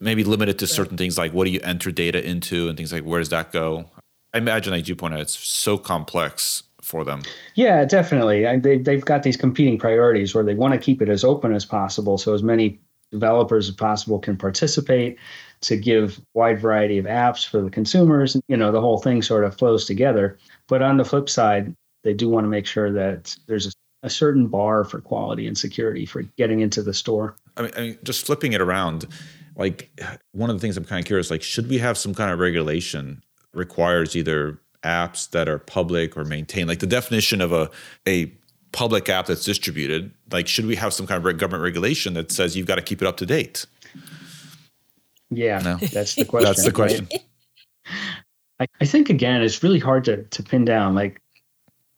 maybe 0.00 0.24
limit 0.24 0.48
it 0.48 0.58
to 0.58 0.66
certain 0.66 0.96
things 0.96 1.18
like 1.18 1.32
what 1.32 1.44
do 1.44 1.50
you 1.50 1.60
enter 1.62 1.90
data 1.90 2.24
into, 2.24 2.68
and 2.68 2.76
things 2.76 2.92
like 2.92 3.04
where 3.04 3.20
does 3.20 3.30
that 3.30 3.52
go." 3.52 3.86
I 4.34 4.38
imagine, 4.38 4.72
like 4.72 4.88
you 4.88 4.96
point 4.96 5.14
out, 5.14 5.20
it's 5.20 5.38
so 5.38 5.76
complex 5.76 6.62
for 6.80 7.04
them. 7.04 7.22
Yeah, 7.54 7.84
definitely. 7.84 8.46
I, 8.46 8.58
they, 8.58 8.78
they've 8.78 9.04
got 9.04 9.22
these 9.22 9.36
competing 9.36 9.78
priorities 9.78 10.34
where 10.34 10.44
they 10.44 10.54
want 10.54 10.74
to 10.74 10.80
keep 10.80 11.00
it 11.00 11.08
as 11.08 11.22
open 11.22 11.54
as 11.54 11.64
possible 11.64 12.18
so 12.18 12.34
as 12.34 12.42
many 12.42 12.80
developers 13.10 13.68
as 13.68 13.74
possible 13.74 14.18
can 14.18 14.36
participate 14.36 15.18
to 15.60 15.76
give 15.76 16.20
wide 16.34 16.60
variety 16.60 16.98
of 16.98 17.04
apps 17.04 17.46
for 17.46 17.60
the 17.60 17.70
consumers. 17.70 18.36
You 18.48 18.56
know, 18.56 18.72
the 18.72 18.80
whole 18.80 18.98
thing 18.98 19.22
sort 19.22 19.44
of 19.44 19.56
flows 19.56 19.84
together. 19.84 20.38
But 20.66 20.82
on 20.82 20.96
the 20.96 21.04
flip 21.04 21.28
side, 21.28 21.74
they 22.02 22.14
do 22.14 22.28
want 22.28 22.44
to 22.44 22.48
make 22.48 22.66
sure 22.66 22.90
that 22.92 23.36
there's 23.46 23.68
a, 23.68 23.70
a 24.02 24.10
certain 24.10 24.48
bar 24.48 24.84
for 24.84 25.00
quality 25.00 25.46
and 25.46 25.56
security 25.56 26.04
for 26.04 26.22
getting 26.36 26.60
into 26.60 26.82
the 26.82 26.94
store. 26.94 27.36
I 27.56 27.62
mean, 27.62 27.70
I 27.76 27.80
mean, 27.80 27.98
just 28.02 28.26
flipping 28.26 28.54
it 28.54 28.60
around, 28.60 29.06
like 29.62 29.96
one 30.32 30.50
of 30.50 30.56
the 30.56 30.60
things 30.60 30.76
I'm 30.76 30.84
kind 30.84 30.98
of 30.98 31.06
curious, 31.06 31.30
like, 31.30 31.40
should 31.40 31.68
we 31.68 31.78
have 31.78 31.96
some 31.96 32.14
kind 32.14 32.32
of 32.32 32.40
regulation 32.40 33.22
requires 33.54 34.16
either 34.16 34.58
apps 34.82 35.30
that 35.30 35.48
are 35.48 35.60
public 35.60 36.16
or 36.16 36.24
maintained? 36.24 36.66
Like 36.66 36.80
the 36.80 36.86
definition 36.88 37.40
of 37.40 37.52
a 37.52 37.70
a 38.08 38.32
public 38.72 39.08
app 39.08 39.26
that's 39.26 39.44
distributed, 39.44 40.10
like 40.32 40.48
should 40.48 40.66
we 40.66 40.74
have 40.74 40.92
some 40.92 41.06
kind 41.06 41.24
of 41.24 41.38
government 41.38 41.62
regulation 41.62 42.14
that 42.14 42.32
says 42.32 42.56
you've 42.56 42.66
got 42.66 42.74
to 42.74 42.82
keep 42.82 43.00
it 43.00 43.06
up 43.06 43.18
to 43.18 43.26
date? 43.26 43.64
Yeah, 45.30 45.60
no. 45.60 45.76
that's 45.76 46.16
the 46.16 46.24
question. 46.24 46.48
that's 46.48 46.64
the 46.64 46.72
question. 46.72 47.06
Right? 47.12 47.24
I, 48.58 48.66
I 48.80 48.84
think 48.84 49.10
again, 49.10 49.42
it's 49.42 49.62
really 49.62 49.78
hard 49.78 50.04
to 50.06 50.24
to 50.24 50.42
pin 50.42 50.64
down. 50.64 50.96
Like 50.96 51.21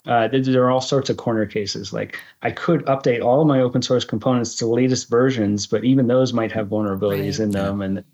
uh, 0.06 0.28
there 0.30 0.64
are 0.64 0.70
all 0.70 0.80
sorts 0.80 1.08
of 1.08 1.16
corner 1.16 1.46
cases. 1.46 1.92
Like 1.92 2.18
I 2.42 2.50
could 2.50 2.84
update 2.86 3.24
all 3.24 3.40
of 3.40 3.46
my 3.46 3.60
open 3.60 3.82
source 3.82 4.04
components 4.04 4.54
to 4.56 4.66
the 4.66 4.70
latest 4.70 5.08
versions, 5.08 5.66
but 5.66 5.84
even 5.84 6.06
those 6.06 6.32
might 6.32 6.52
have 6.52 6.68
vulnerabilities 6.68 7.38
right. 7.38 7.40
in 7.40 7.50
them, 7.50 7.80
yeah. 7.80 7.86
and 7.86 8.04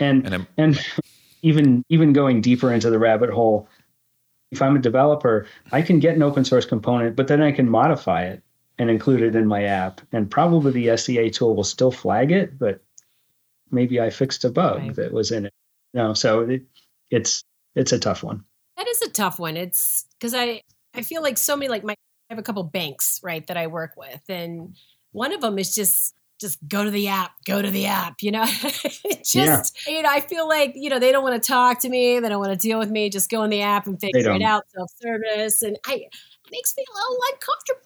and 0.00 0.26
and, 0.34 0.46
and 0.58 0.86
even 1.42 1.82
even 1.88 2.12
going 2.12 2.40
deeper 2.40 2.72
into 2.72 2.90
the 2.90 2.98
rabbit 2.98 3.30
hole. 3.30 3.68
If 4.50 4.62
I'm 4.62 4.76
a 4.76 4.80
developer, 4.80 5.46
I 5.72 5.82
can 5.82 5.98
get 5.98 6.16
an 6.16 6.22
open 6.22 6.44
source 6.44 6.64
component, 6.64 7.16
but 7.16 7.28
then 7.28 7.42
I 7.42 7.52
can 7.52 7.68
modify 7.68 8.24
it 8.24 8.42
and 8.78 8.88
include 8.88 9.20
it 9.20 9.34
in 9.34 9.46
my 9.46 9.64
app. 9.64 10.00
And 10.12 10.30
probably 10.30 10.72
the 10.72 10.96
SCA 10.96 11.28
tool 11.30 11.54
will 11.54 11.64
still 11.64 11.90
flag 11.90 12.32
it, 12.32 12.58
but 12.58 12.82
maybe 13.70 14.00
I 14.00 14.08
fixed 14.08 14.44
a 14.44 14.50
bug 14.50 14.78
right. 14.78 14.94
that 14.94 15.12
was 15.12 15.32
in 15.32 15.46
it. 15.46 15.52
No, 15.92 16.14
so 16.14 16.40
it, 16.40 16.62
it's 17.10 17.44
it's 17.74 17.92
a 17.92 17.98
tough 17.98 18.22
one. 18.22 18.44
That 18.76 18.88
is 18.88 19.02
a 19.02 19.10
tough 19.10 19.38
one. 19.38 19.56
It's 19.56 20.06
because 20.18 20.34
I 20.34 20.62
I 20.94 21.02
feel 21.02 21.22
like 21.22 21.38
so 21.38 21.56
many 21.56 21.68
like 21.68 21.84
my 21.84 21.92
I 21.92 22.34
have 22.34 22.38
a 22.38 22.42
couple 22.42 22.62
banks 22.64 23.20
right 23.22 23.46
that 23.46 23.56
I 23.56 23.68
work 23.68 23.94
with, 23.96 24.20
and 24.28 24.76
one 25.12 25.32
of 25.32 25.40
them 25.40 25.58
is 25.58 25.74
just 25.74 26.14
just 26.38 26.58
go 26.68 26.84
to 26.84 26.90
the 26.90 27.08
app, 27.08 27.32
go 27.44 27.60
to 27.60 27.70
the 27.70 27.86
app. 27.86 28.22
You 28.22 28.32
know, 28.32 28.44
just 29.24 29.34
yeah. 29.34 29.62
you 29.86 30.02
know 30.02 30.10
I 30.10 30.20
feel 30.20 30.46
like 30.46 30.72
you 30.74 30.90
know 30.90 30.98
they 30.98 31.10
don't 31.12 31.22
want 31.22 31.42
to 31.42 31.46
talk 31.46 31.80
to 31.80 31.88
me, 31.88 32.20
they 32.20 32.28
don't 32.28 32.40
want 32.40 32.52
to 32.52 32.58
deal 32.58 32.78
with 32.78 32.90
me. 32.90 33.10
Just 33.10 33.30
go 33.30 33.42
in 33.44 33.50
the 33.50 33.62
app 33.62 33.86
and 33.86 34.00
figure 34.00 34.30
it 34.32 34.42
out, 34.42 34.64
self 34.74 34.90
service, 35.00 35.62
and 35.62 35.78
I 35.86 35.94
it 35.94 36.52
makes 36.52 36.74
me 36.76 36.84
a 36.88 36.94
little 36.94 37.18
uncomfortable 37.32 37.82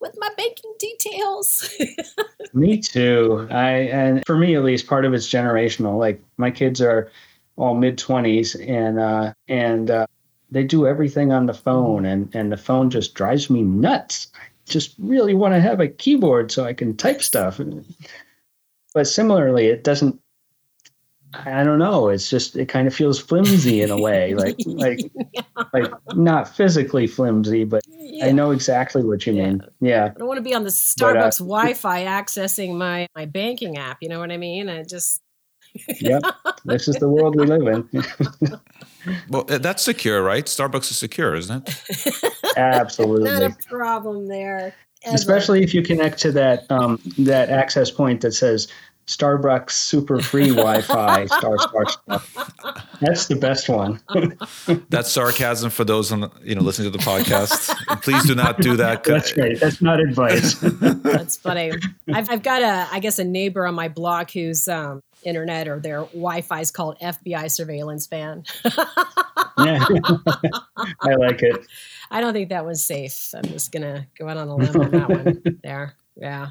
with 0.00 0.14
my 0.18 0.28
banking 0.36 0.74
details. 0.78 1.70
me 2.52 2.78
too. 2.78 3.46
I 3.50 3.70
and 3.70 4.22
for 4.26 4.36
me 4.36 4.54
at 4.54 4.64
least, 4.64 4.86
part 4.86 5.04
of 5.04 5.14
it's 5.14 5.28
generational. 5.28 5.98
Like 5.98 6.22
my 6.36 6.50
kids 6.50 6.80
are 6.80 7.10
all 7.56 7.74
mid 7.74 7.98
20s 7.98 8.56
and 8.68 8.98
uh, 8.98 9.34
and 9.48 9.90
uh, 9.90 10.06
they 10.52 10.62
do 10.62 10.86
everything 10.86 11.32
on 11.32 11.46
the 11.46 11.54
phone 11.54 12.04
and 12.04 12.34
and 12.34 12.52
the 12.52 12.56
phone 12.56 12.90
just 12.90 13.14
drives 13.14 13.50
me 13.50 13.62
nuts. 13.62 14.28
I 14.34 14.44
just 14.70 14.94
really 14.98 15.34
want 15.34 15.54
to 15.54 15.60
have 15.60 15.80
a 15.80 15.88
keyboard 15.88 16.52
so 16.52 16.64
i 16.64 16.72
can 16.72 16.96
type 16.96 17.22
stuff. 17.22 17.60
But 18.94 19.06
similarly 19.06 19.66
it 19.66 19.84
doesn't 19.84 20.20
i 21.46 21.64
don't 21.64 21.78
know 21.78 22.08
it's 22.08 22.28
just 22.28 22.56
it 22.56 22.68
kind 22.68 22.86
of 22.86 22.94
feels 22.94 23.18
flimsy 23.18 23.80
in 23.80 23.90
a 23.90 23.96
way 23.96 24.34
like 24.42 24.54
like 24.66 25.00
yeah. 25.32 25.40
like 25.72 25.90
not 26.14 26.46
physically 26.46 27.06
flimsy 27.06 27.64
but 27.64 27.82
yeah. 27.88 28.26
i 28.26 28.32
know 28.32 28.50
exactly 28.50 29.02
what 29.02 29.26
you 29.26 29.32
mean. 29.32 29.62
Yeah, 29.80 30.10
i 30.14 30.18
don't 30.18 30.28
want 30.28 30.36
to 30.36 30.42
be 30.42 30.54
on 30.54 30.64
the 30.64 30.70
starbucks 30.70 31.38
but, 31.38 31.44
uh, 31.44 31.46
wi-fi 31.46 32.04
accessing 32.04 32.76
my 32.76 33.06
my 33.14 33.24
banking 33.24 33.78
app 33.78 33.98
you 34.02 34.10
know 34.10 34.18
what 34.18 34.30
i 34.30 34.36
mean? 34.36 34.68
I 34.68 34.82
just 34.82 35.21
yep. 36.00 36.22
This 36.64 36.88
is 36.88 36.96
the 36.96 37.08
world 37.08 37.36
we 37.36 37.46
live 37.46 37.66
in. 37.66 37.88
well, 39.28 39.44
uh, 39.48 39.58
that's 39.58 39.82
secure, 39.82 40.22
right? 40.22 40.44
Starbucks 40.44 40.90
is 40.90 40.96
secure, 40.96 41.34
isn't 41.34 41.68
it? 41.68 42.34
Absolutely. 42.56 43.30
Not 43.30 43.42
a 43.42 43.56
problem 43.68 44.28
there. 44.28 44.74
Ever. 45.04 45.14
Especially 45.16 45.64
if 45.64 45.74
you 45.74 45.82
connect 45.82 46.18
to 46.20 46.32
that 46.32 46.70
um, 46.70 47.00
that 47.18 47.50
access 47.50 47.90
point 47.90 48.20
that 48.20 48.32
says 48.32 48.68
Starbucks 49.06 49.72
super 49.72 50.20
free 50.20 50.50
Wi-Fi 50.50 51.26
star 51.38 51.58
star 51.58 51.88
star. 51.88 52.22
That's 53.00 53.26
the 53.26 53.34
best 53.36 53.68
one. 53.68 54.00
That's 54.90 55.10
sarcasm 55.10 55.70
for 55.70 55.84
those 55.84 56.12
on 56.12 56.30
you 56.42 56.54
know 56.54 56.62
listening 56.62 56.92
to 56.92 56.96
the 56.96 57.02
podcast. 57.02 57.74
Please 58.02 58.24
do 58.24 58.34
not 58.34 58.60
do 58.60 58.76
that. 58.76 59.02
That's 59.04 59.32
great. 59.32 59.58
That's 59.58 59.82
not 59.82 59.98
advice. 59.98 60.54
That's 60.60 61.36
funny. 61.36 61.72
I've, 62.12 62.30
I've 62.30 62.42
got 62.42 62.62
a 62.62 62.88
I 62.92 63.00
guess 63.00 63.18
a 63.18 63.24
neighbor 63.24 63.66
on 63.66 63.74
my 63.74 63.88
block 63.88 64.30
who's 64.30 64.68
um, 64.68 65.02
internet 65.24 65.66
or 65.66 65.80
their 65.80 66.02
Wi-Fi 66.02 66.60
is 66.60 66.70
called 66.70 66.96
FBI 67.00 67.50
surveillance 67.50 68.06
ban. 68.06 68.44
yeah, 69.58 69.84
I 71.00 71.14
like 71.16 71.42
it. 71.42 71.66
I 72.10 72.20
don't 72.20 72.32
think 72.32 72.50
that 72.50 72.64
was 72.64 72.84
safe. 72.84 73.34
I'm 73.34 73.44
just 73.44 73.72
gonna 73.72 74.06
go 74.16 74.28
out 74.28 74.36
on 74.36 74.46
a 74.46 74.54
limb 74.56 74.80
on 74.80 74.90
that 74.92 75.08
one. 75.08 75.60
There, 75.64 75.94
yeah. 76.16 76.50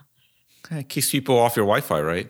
It 0.69 0.89
keeps 0.89 1.11
people 1.11 1.37
off 1.37 1.55
your 1.55 1.65
Wi-Fi, 1.65 2.01
right? 2.01 2.29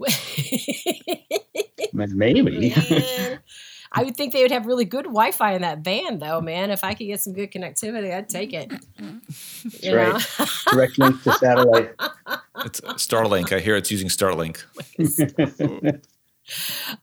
Maybe. 1.92 2.74
I 3.92 4.04
would 4.04 4.16
think 4.16 4.32
they 4.32 4.42
would 4.42 4.52
have 4.52 4.66
really 4.66 4.84
good 4.84 5.06
Wi-Fi 5.06 5.54
in 5.54 5.62
that 5.62 5.80
van, 5.80 6.20
though, 6.20 6.40
man. 6.40 6.70
If 6.70 6.84
I 6.84 6.94
could 6.94 7.08
get 7.08 7.20
some 7.20 7.32
good 7.32 7.50
connectivity, 7.50 8.14
I'd 8.14 8.28
take 8.28 8.52
it. 8.52 8.72
You 9.80 9.96
right. 9.96 10.24
Direct 10.70 10.96
link 10.98 11.22
to 11.24 11.32
satellite. 11.32 11.94
It's 12.62 12.82
Starlink. 12.82 13.52
I 13.56 13.60
hear 13.60 13.74
it's 13.74 13.90
using 13.90 14.08
Starlink. 14.08 14.62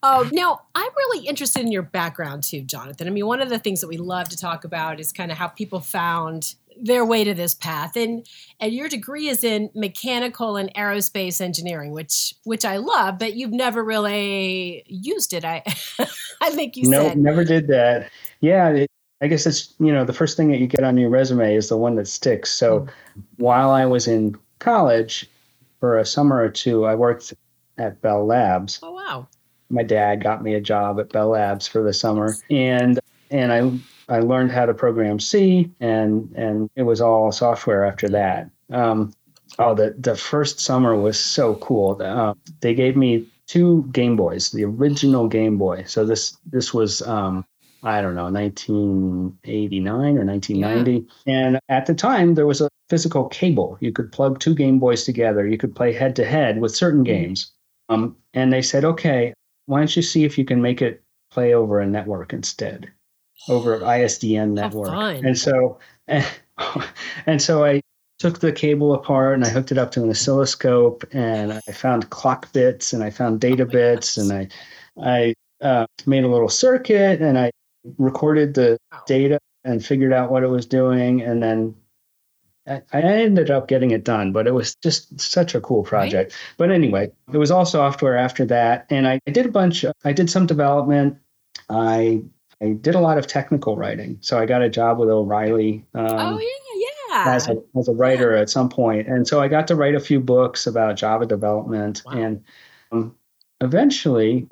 Oh, 0.03 0.29
now 0.31 0.61
I'm 0.75 0.91
really 0.95 1.25
interested 1.25 1.61
in 1.61 1.71
your 1.71 1.81
background 1.81 2.43
too, 2.43 2.61
Jonathan. 2.61 3.07
I 3.07 3.09
mean, 3.09 3.25
one 3.25 3.41
of 3.41 3.49
the 3.49 3.57
things 3.57 3.81
that 3.81 3.87
we 3.87 3.97
love 3.97 4.29
to 4.29 4.37
talk 4.37 4.65
about 4.65 4.99
is 4.99 5.11
kind 5.11 5.31
of 5.31 5.37
how 5.37 5.47
people 5.47 5.79
found 5.79 6.55
their 6.81 7.05
way 7.05 7.23
to 7.23 7.33
this 7.33 7.53
path. 7.53 7.95
And 7.95 8.25
and 8.59 8.73
your 8.73 8.89
degree 8.89 9.27
is 9.27 9.43
in 9.43 9.69
mechanical 9.75 10.55
and 10.55 10.73
aerospace 10.73 11.41
engineering 11.41 11.91
which 11.91 12.33
which 12.43 12.65
i 12.65 12.77
love 12.77 13.19
but 13.19 13.35
you've 13.35 13.51
never 13.51 13.83
really 13.83 14.83
used 14.87 15.33
it 15.33 15.45
i 15.45 15.63
i 16.41 16.49
think 16.49 16.75
you 16.75 16.89
no, 16.89 17.09
said. 17.09 17.17
never 17.17 17.43
did 17.43 17.67
that. 17.67 18.09
Yeah 18.41 18.69
it, 18.69 18.91
i 19.21 19.27
guess 19.27 19.45
it's 19.45 19.73
you 19.79 19.91
know 19.91 20.05
the 20.05 20.13
first 20.13 20.37
thing 20.37 20.49
that 20.51 20.59
you 20.59 20.67
get 20.67 20.83
on 20.83 20.97
your 20.97 21.09
resume 21.09 21.55
is 21.55 21.69
the 21.69 21.77
one 21.77 21.95
that 21.95 22.07
sticks. 22.07 22.51
So 22.51 22.81
mm. 22.81 22.89
while 23.37 23.71
i 23.71 23.85
was 23.85 24.07
in 24.07 24.35
college 24.59 25.29
for 25.79 25.97
a 25.97 26.05
summer 26.05 26.41
or 26.41 26.49
two 26.49 26.85
i 26.85 26.95
worked 26.95 27.33
at 27.77 28.01
bell 28.01 28.25
labs. 28.25 28.79
Oh 28.81 28.93
wow. 28.93 29.27
My 29.69 29.83
dad 29.83 30.23
got 30.23 30.43
me 30.43 30.55
a 30.55 30.61
job 30.61 30.99
at 30.99 31.11
bell 31.11 31.29
labs 31.29 31.67
for 31.67 31.83
the 31.83 31.93
summer. 31.93 32.35
And 32.49 32.99
and 33.29 33.51
i 33.51 33.71
I 34.09 34.19
learned 34.19 34.51
how 34.51 34.65
to 34.65 34.73
program 34.73 35.19
C, 35.19 35.71
and 35.79 36.31
and 36.35 36.69
it 36.75 36.83
was 36.83 37.01
all 37.01 37.31
software 37.31 37.85
after 37.85 38.09
that. 38.09 38.49
Um, 38.71 39.13
oh, 39.59 39.75
the 39.75 39.95
the 39.97 40.15
first 40.15 40.59
summer 40.59 40.95
was 40.95 41.19
so 41.19 41.55
cool. 41.55 42.01
Uh, 42.01 42.33
they 42.61 42.73
gave 42.73 42.95
me 42.95 43.27
two 43.47 43.87
Game 43.91 44.15
Boys, 44.15 44.51
the 44.51 44.65
original 44.65 45.27
Game 45.27 45.57
Boy. 45.57 45.83
So 45.87 46.05
this 46.05 46.37
this 46.45 46.73
was 46.73 47.01
um, 47.01 47.45
I 47.83 48.01
don't 48.01 48.15
know, 48.15 48.29
1989 48.29 50.17
or 50.17 50.25
1990. 50.25 51.07
Yeah. 51.25 51.33
And 51.33 51.59
at 51.69 51.85
the 51.85 51.93
time, 51.93 52.35
there 52.35 52.47
was 52.47 52.61
a 52.61 52.69
physical 52.89 53.27
cable. 53.29 53.77
You 53.79 53.91
could 53.91 54.11
plug 54.11 54.39
two 54.39 54.55
Game 54.55 54.79
Boys 54.79 55.03
together. 55.03 55.47
You 55.47 55.57
could 55.57 55.75
play 55.75 55.93
head 55.93 56.15
to 56.17 56.25
head 56.25 56.59
with 56.59 56.75
certain 56.75 57.03
mm-hmm. 57.03 57.25
games. 57.25 57.51
Um, 57.89 58.17
and 58.33 58.51
they 58.51 58.61
said, 58.61 58.83
okay, 58.83 59.33
why 59.65 59.79
don't 59.79 59.95
you 59.95 60.01
see 60.01 60.25
if 60.25 60.37
you 60.37 60.45
can 60.45 60.61
make 60.61 60.81
it 60.81 61.03
play 61.31 61.53
over 61.53 61.79
a 61.79 61.87
network 61.87 62.33
instead? 62.33 62.91
Over 63.49 63.75
at 63.75 63.81
ISDN 63.81 64.51
network. 64.51 64.89
And 65.23 65.37
so 65.37 65.79
and, 67.25 67.41
so 67.41 67.65
I 67.65 67.81
took 68.19 68.39
the 68.39 68.51
cable 68.51 68.93
apart 68.93 69.35
and 69.35 69.45
I 69.45 69.49
hooked 69.49 69.71
it 69.71 69.77
up 69.77 69.91
to 69.91 70.03
an 70.03 70.09
oscilloscope 70.09 71.03
and 71.11 71.53
I 71.53 71.71
found 71.71 72.09
clock 72.09 72.51
bits 72.53 72.93
and 72.93 73.03
I 73.03 73.09
found 73.09 73.39
data 73.39 73.63
oh 73.63 73.65
bits 73.65 74.17
and 74.17 74.31
I 74.31 74.47
I 74.99 75.33
uh, 75.61 75.85
made 76.05 76.23
a 76.23 76.27
little 76.27 76.49
circuit 76.49 77.21
and 77.21 77.37
I 77.37 77.51
recorded 77.97 78.53
the 78.53 78.77
wow. 78.91 79.03
data 79.05 79.39
and 79.63 79.85
figured 79.85 80.13
out 80.13 80.31
what 80.31 80.43
it 80.43 80.47
was 80.47 80.65
doing 80.65 81.21
and 81.21 81.43
then 81.43 81.75
I, 82.67 82.81
I 82.91 83.01
ended 83.01 83.49
up 83.49 83.67
getting 83.67 83.91
it 83.91 84.03
done, 84.03 84.31
but 84.31 84.47
it 84.47 84.53
was 84.53 84.75
just 84.83 85.19
such 85.19 85.55
a 85.55 85.61
cool 85.61 85.83
project. 85.83 86.33
Right? 86.33 86.55
But 86.57 86.71
anyway, 86.71 87.11
it 87.31 87.37
was 87.37 87.49
all 87.49 87.65
software 87.65 88.17
after 88.17 88.45
that, 88.45 88.87
and 88.89 89.07
I, 89.07 89.21
I 89.25 89.31
did 89.31 89.45
a 89.45 89.51
bunch. 89.51 89.85
Of, 89.85 89.93
I 90.03 90.11
did 90.11 90.29
some 90.29 90.45
development. 90.45 91.17
I 91.69 92.23
I 92.61 92.71
did 92.71 92.95
a 92.95 92.99
lot 92.99 93.17
of 93.17 93.27
technical 93.27 93.75
writing. 93.75 94.17
So 94.21 94.39
I 94.39 94.45
got 94.45 94.61
a 94.61 94.69
job 94.69 94.97
with 94.97 95.09
O'Reilly. 95.09 95.85
Um, 95.93 96.07
oh, 96.07 96.39
yeah, 96.39 96.47
yeah. 97.09 97.35
As 97.35 97.47
a, 97.47 97.61
as 97.77 97.87
a 97.87 97.93
writer 97.93 98.35
yeah. 98.35 98.41
at 98.41 98.49
some 98.49 98.69
point. 98.69 99.07
And 99.07 99.27
so 99.27 99.41
I 99.41 99.47
got 99.47 99.67
to 99.67 99.75
write 99.75 99.95
a 99.95 99.99
few 99.99 100.19
books 100.19 100.67
about 100.67 100.97
Java 100.97 101.25
development. 101.25 102.01
Wow. 102.05 102.13
And 102.13 102.43
um, 102.91 103.15
eventually, 103.61 104.47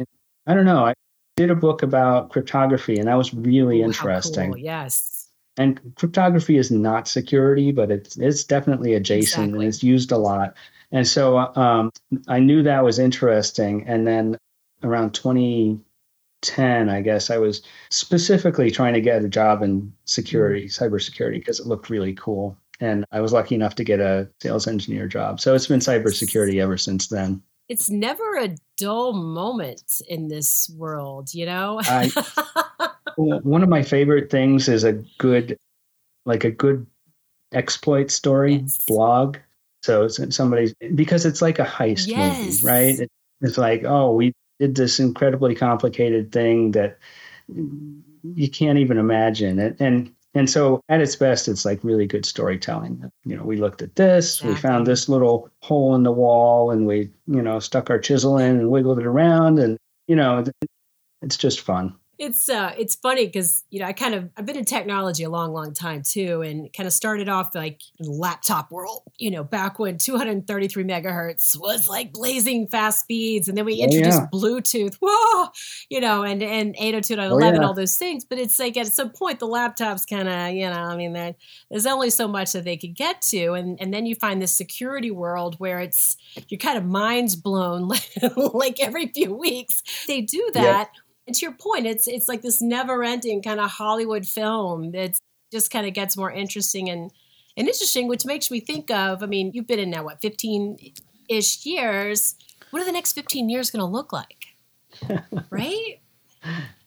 I 0.46 0.54
don't 0.54 0.66
know, 0.66 0.86
I 0.86 0.94
did 1.36 1.50
a 1.50 1.56
book 1.56 1.84
about 1.84 2.30
cryptography, 2.30 2.98
and 2.98 3.08
that 3.08 3.16
was 3.16 3.34
really 3.34 3.82
Ooh, 3.82 3.86
interesting. 3.86 4.52
Cool. 4.54 4.60
Yes. 4.60 5.30
And 5.58 5.80
cryptography 5.96 6.58
is 6.58 6.70
not 6.70 7.08
security, 7.08 7.72
but 7.72 7.90
it's, 7.90 8.18
it's 8.18 8.44
definitely 8.44 8.94
adjacent 8.94 9.46
exactly. 9.46 9.66
and 9.66 9.68
it's 9.68 9.84
used 9.84 10.12
a 10.12 10.18
lot. 10.18 10.56
And 10.92 11.08
so 11.08 11.38
um, 11.56 11.92
I 12.28 12.40
knew 12.40 12.62
that 12.64 12.84
was 12.84 13.00
interesting. 13.00 13.88
And 13.88 14.06
then 14.06 14.38
around 14.84 15.14
20, 15.14 15.80
10, 16.46 16.90
I 16.90 17.02
guess, 17.02 17.30
I 17.30 17.38
was 17.38 17.62
specifically 17.90 18.72
trying 18.72 18.94
to 18.94 19.02
get 19.02 19.24
a 19.24 19.28
job 19.28 19.62
in 19.62 19.92
security, 20.06 20.66
mm-hmm. 20.66 20.84
cybersecurity, 20.84 21.40
because 21.40 21.60
it 21.60 21.68
looked 21.68 21.90
really 21.90 22.14
cool. 22.14 22.58
And 22.80 23.06
I 23.12 23.22
was 23.22 23.34
lucky 23.34 23.56
enough 23.56 23.76
to 23.76 23.84
get 23.84 24.00
a 24.00 24.30
sales 24.42 24.68
engineer 24.68 25.08
job. 25.08 25.40
So 25.40 25.56
it's 25.56 25.68
been 25.68 25.80
cybersecurity 25.80 26.62
ever 26.62 26.78
since 26.78 27.08
then. 27.08 27.42
It's 27.68 27.90
never 27.90 28.38
a 28.38 28.56
dull 28.78 29.14
moment 29.14 30.02
in 30.08 30.28
this 30.28 30.70
world, 30.78 31.34
you 31.34 31.46
know? 31.46 31.80
I, 31.84 32.12
one 33.18 33.64
of 33.64 33.70
my 33.70 33.82
favorite 33.82 34.30
things 34.30 34.68
is 34.68 34.84
a 34.84 34.94
good, 35.18 35.58
like 36.26 36.44
a 36.44 36.52
good 36.52 36.86
exploit 37.54 38.12
story 38.12 38.58
yes. 38.58 38.84
blog. 38.88 39.38
So 39.82 40.08
somebody's 40.08 40.74
because 40.96 41.26
it's 41.26 41.42
like 41.42 41.60
a 41.60 41.66
heist 41.66 42.08
yes. 42.08 42.64
movie, 42.64 42.66
right? 42.66 43.10
It's 43.42 43.58
like, 43.58 43.84
oh, 43.86 44.14
we 44.14 44.34
did 44.60 44.76
this 44.76 45.00
incredibly 45.00 45.56
complicated 45.56 46.32
thing 46.32 46.72
that 46.72 46.98
you 47.48 48.50
can't 48.50 48.80
even 48.80 48.98
imagine. 48.98 49.60
And, 49.60 49.82
and 49.82 50.12
and 50.34 50.50
so 50.50 50.82
at 50.90 51.00
its 51.00 51.16
best, 51.16 51.48
it's 51.48 51.64
like 51.64 51.82
really 51.82 52.08
good 52.08 52.26
storytelling. 52.26 53.10
You 53.24 53.38
know, 53.38 53.44
we 53.44 53.56
looked 53.56 53.82
at 53.82 53.96
this, 53.96 54.44
we 54.44 54.54
found 54.54 54.86
this 54.86 55.08
little 55.08 55.50
hole 55.62 55.96
in 55.96 56.04
the 56.04 56.12
wall, 56.12 56.72
and 56.72 56.86
we, 56.86 57.10
you 57.26 57.42
know, 57.42 57.60
stuck 57.60 57.90
our 57.90 58.00
chisel 58.00 58.38
in 58.38 58.60
and 58.60 58.70
wiggled 58.70 59.00
it 59.00 59.06
around, 59.06 59.60
and 59.60 59.78
you 60.08 60.16
know, 60.18 60.44
it's 61.22 61.38
just 61.38 61.62
fun 61.62 61.96
it's 62.18 62.48
uh 62.50 62.74
it's 62.78 62.96
funny 62.96 63.26
because 63.26 63.64
you 63.70 63.80
know 63.80 63.86
i 63.86 63.94
kind 63.94 64.14
of 64.14 64.30
i've 64.38 64.46
been 64.46 64.56
in 64.56 64.66
technology 64.66 65.24
a 65.24 65.30
long 65.30 65.52
long 65.52 65.74
time 65.74 66.02
too 66.02 66.42
and 66.42 66.72
kind 66.74 66.88
of 66.88 66.94
started 66.94 67.28
off 67.28 67.54
like 67.54 67.82
in 68.00 68.08
laptop 68.08 68.72
world 68.72 69.02
you 69.18 69.30
know 69.30 69.44
back 69.44 69.80
when 69.80 69.98
233 69.98 70.84
megahertz 70.84 71.60
was 71.60 71.90
like 71.90 72.14
blazing 72.14 72.68
fast 72.68 73.02
speeds 73.02 73.48
and 73.48 73.58
then 73.58 73.66
we 73.66 73.76
introduced 73.76 74.20
oh, 74.20 74.22
yeah. 74.22 74.28
bluetooth 74.40 74.96
whoa 75.02 75.50
you 75.90 76.00
know 76.00 76.24
and 76.24 76.42
and 76.42 76.76
802.11 76.76 77.32
oh, 77.32 77.40
yeah. 77.40 77.66
all 77.66 77.74
those 77.74 77.98
things 77.98 78.24
but 78.24 78.38
it's 78.38 78.60
like 78.60 78.78
at 78.78 78.88
some 78.88 79.10
point 79.10 79.40
the 79.40 79.48
laptops 79.48 80.08
kind 80.10 80.30
of 80.30 80.54
you 80.54 80.70
know 80.70 80.74
i 80.74 80.96
mean 80.96 81.14
there's 81.70 81.86
only 81.86 82.10
so 82.10 82.28
much 82.28 82.54
that 82.54 82.64
they 82.64 82.78
could 82.78 82.96
get 82.96 83.22
to 83.24 83.54
and 83.54 83.78
and 83.82 83.94
then 83.94 84.06
you 84.06 84.16
find 84.16 84.42
this 84.42 84.56
security 84.56 85.12
world 85.12 85.56
where 85.60 85.80
it's 85.80 86.16
you're 86.48 86.60
kind 86.60 86.78
of 86.78 86.86
minds 86.86 87.36
blown 87.36 87.90
like 88.36 88.80
every 88.80 89.08
few 89.08 89.34
weeks 89.34 89.82
they 90.08 90.22
do 90.22 90.50
that 90.54 90.90
and 91.28 91.36
to 91.36 91.46
your 91.46 91.54
point, 91.54 91.86
it's 91.86 92.08
it's 92.08 92.28
like 92.28 92.42
this 92.42 92.62
never-ending 92.62 93.42
kind 93.42 93.60
of 93.60 93.70
Hollywood 93.72 94.26
film 94.26 94.92
that 94.92 95.18
just 95.52 95.72
kind 95.72 95.88
of 95.88 95.94
gets 95.94 96.16
more 96.18 96.32
interesting 96.32 96.90
and 96.90 97.12
and 97.58 97.68
interesting, 97.68 98.08
which 98.08 98.26
makes 98.26 98.52
me 98.52 98.60
think 98.60 98.92
of. 98.92 99.24
I 99.24 99.26
mean, 99.26 99.52
you've 99.54 99.68
been 99.68 99.80
in 99.80 99.90
now 99.90 100.04
what 100.04 100.22
fifteen 100.22 100.78
ish 101.30 101.66
years. 101.66 102.36
What 102.70 102.82
are 102.82 102.86
the 102.86 102.92
next 102.92 103.14
fifteen 103.14 103.50
years 103.50 103.72
going 103.72 103.82
to 103.82 103.86
look 103.86 104.14
like? 104.14 104.46
right. 105.50 106.00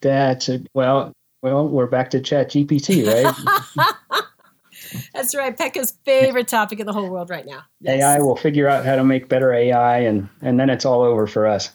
That's 0.01 0.49
a, 0.49 0.61
well. 0.75 1.13
Well, 1.41 1.69
we're 1.69 1.87
back 1.87 2.11
to 2.11 2.21
Chat 2.21 2.51
GPT, 2.51 3.07
right? 3.07 3.95
That's 5.15 5.37
right. 5.37 5.57
Petko's 5.57 5.97
favorite 6.05 6.49
topic 6.49 6.81
in 6.81 6.87
the 6.87 6.93
whole 6.93 7.09
world 7.09 7.31
right 7.31 7.47
now. 7.47 7.63
Yes. 7.81 8.03
AI 8.03 8.19
will 8.19 8.35
figure 8.35 8.69
out 8.69 8.85
how 8.85 8.97
to 8.97 9.05
make 9.05 9.29
better 9.29 9.53
AI, 9.53 9.99
and 9.99 10.29
and 10.43 10.59
then 10.59 10.69
it's 10.69 10.85
all 10.85 11.03
over 11.03 11.29
for 11.29 11.47
us. 11.47 11.71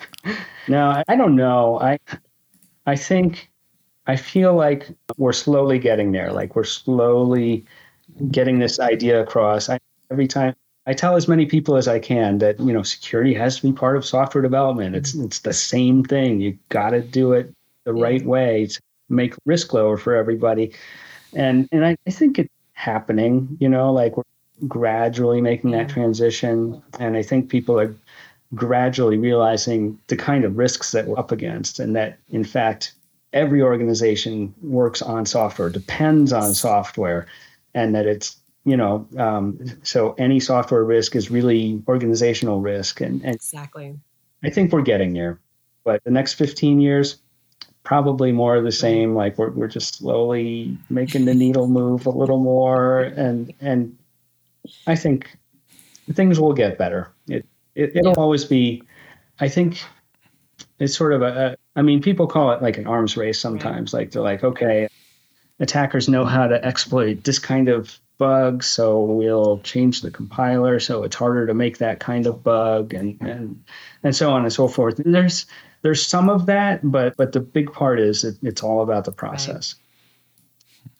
no, 0.67 1.01
I 1.07 1.15
don't 1.15 1.37
know. 1.37 1.79
I 1.79 1.97
I 2.85 2.95
think 2.95 3.49
I 4.07 4.15
feel 4.15 4.53
like 4.53 4.89
we're 5.17 5.33
slowly 5.33 5.79
getting 5.79 6.11
there. 6.11 6.31
Like 6.31 6.55
we're 6.55 6.63
slowly 6.63 7.65
getting 8.31 8.59
this 8.59 8.79
idea 8.79 9.21
across. 9.21 9.69
I, 9.69 9.79
every 10.11 10.27
time 10.27 10.55
I 10.85 10.93
tell 10.93 11.15
as 11.15 11.27
many 11.27 11.45
people 11.45 11.77
as 11.77 11.87
I 11.87 11.99
can 11.99 12.39
that 12.39 12.59
you 12.59 12.73
know 12.73 12.83
security 12.83 13.33
has 13.35 13.57
to 13.57 13.63
be 13.63 13.71
part 13.71 13.95
of 13.95 14.05
software 14.05 14.41
development. 14.41 14.95
It's 14.95 15.13
mm-hmm. 15.13 15.25
it's 15.25 15.39
the 15.39 15.53
same 15.53 16.03
thing. 16.03 16.41
You 16.41 16.57
got 16.69 16.89
to 16.89 17.01
do 17.01 17.33
it 17.33 17.53
the 17.85 17.93
right 17.93 18.25
way 18.25 18.67
to 18.67 18.81
make 19.09 19.35
risk 19.45 19.73
lower 19.73 19.97
for 19.97 20.15
everybody. 20.15 20.73
And 21.33 21.69
and 21.71 21.85
I, 21.85 21.97
I 22.05 22.11
think 22.11 22.39
it's 22.39 22.53
happening. 22.73 23.57
You 23.59 23.69
know, 23.69 23.93
like 23.93 24.17
we're 24.17 24.23
gradually 24.67 25.41
making 25.41 25.71
that 25.71 25.89
transition, 25.89 26.81
and 26.99 27.15
I 27.15 27.23
think 27.23 27.49
people 27.49 27.79
are 27.79 27.95
gradually 28.55 29.17
realizing 29.17 29.99
the 30.07 30.15
kind 30.15 30.43
of 30.43 30.57
risks 30.57 30.91
that 30.91 31.07
we're 31.07 31.19
up 31.19 31.31
against, 31.31 31.79
and 31.79 31.95
that 31.95 32.19
in 32.29 32.43
fact, 32.43 32.93
every 33.31 33.61
organization 33.61 34.53
works 34.61 35.01
on 35.01 35.25
software, 35.25 35.69
depends 35.69 36.31
on 36.31 36.53
software, 36.53 37.25
and 37.73 37.95
that 37.95 38.05
it's 38.05 38.37
you 38.65 38.77
know 38.77 39.07
um, 39.17 39.59
so 39.83 40.13
any 40.17 40.39
software 40.39 40.83
risk 40.83 41.15
is 41.15 41.31
really 41.31 41.81
organizational 41.87 42.61
risk, 42.61 43.01
and, 43.01 43.23
and 43.23 43.35
exactly. 43.35 43.97
I 44.43 44.49
think 44.49 44.73
we're 44.73 44.81
getting 44.81 45.13
there, 45.13 45.39
but 45.83 46.03
the 46.03 46.11
next 46.11 46.33
15 46.33 46.81
years, 46.81 47.17
probably 47.83 48.31
more 48.31 48.55
of 48.55 48.63
the 48.63 48.71
same. 48.71 49.15
Like 49.15 49.37
we're 49.37 49.51
we're 49.51 49.67
just 49.67 49.95
slowly 49.95 50.77
making 50.89 51.25
the 51.25 51.33
needle 51.33 51.67
move 51.67 52.05
a 52.05 52.09
little 52.09 52.39
more, 52.39 53.01
and 53.01 53.53
and 53.61 53.97
I 54.87 54.95
think 54.95 55.37
things 56.11 56.39
will 56.39 56.53
get 56.53 56.77
better. 56.77 57.11
It 57.27 57.45
it, 57.75 57.91
will 57.95 58.13
always 58.13 58.45
be, 58.45 58.83
I 59.39 59.49
think 59.49 59.81
it's 60.79 60.95
sort 60.95 61.13
of 61.13 61.21
a, 61.21 61.57
I 61.75 61.81
mean, 61.81 62.01
people 62.01 62.27
call 62.27 62.51
it 62.51 62.61
like 62.61 62.77
an 62.77 62.87
arms 62.87 63.17
race 63.17 63.39
sometimes. 63.39 63.93
Like 63.93 64.11
they're 64.11 64.21
like, 64.21 64.43
okay, 64.43 64.87
attackers 65.59 66.07
know 66.07 66.25
how 66.25 66.47
to 66.47 66.63
exploit 66.63 67.23
this 67.23 67.39
kind 67.39 67.69
of 67.69 67.99
bug, 68.17 68.63
so 68.63 69.01
we'll 69.01 69.59
change 69.59 70.01
the 70.01 70.11
compiler 70.11 70.79
so 70.79 71.03
it's 71.03 71.15
harder 71.15 71.47
to 71.47 71.53
make 71.53 71.79
that 71.79 71.99
kind 71.99 72.27
of 72.27 72.43
bug, 72.43 72.93
and 72.93 73.19
and 73.21 73.63
and 74.03 74.15
so 74.15 74.31
on 74.31 74.43
and 74.43 74.53
so 74.53 74.67
forth. 74.67 75.01
There's 75.03 75.45
there's 75.81 76.05
some 76.05 76.29
of 76.29 76.45
that, 76.45 76.79
but 76.83 77.17
but 77.17 77.31
the 77.31 77.39
big 77.39 77.73
part 77.73 77.99
is 77.99 78.23
it, 78.23 78.37
it's 78.41 78.63
all 78.63 78.81
about 78.81 79.05
the 79.05 79.11
process. 79.11 79.75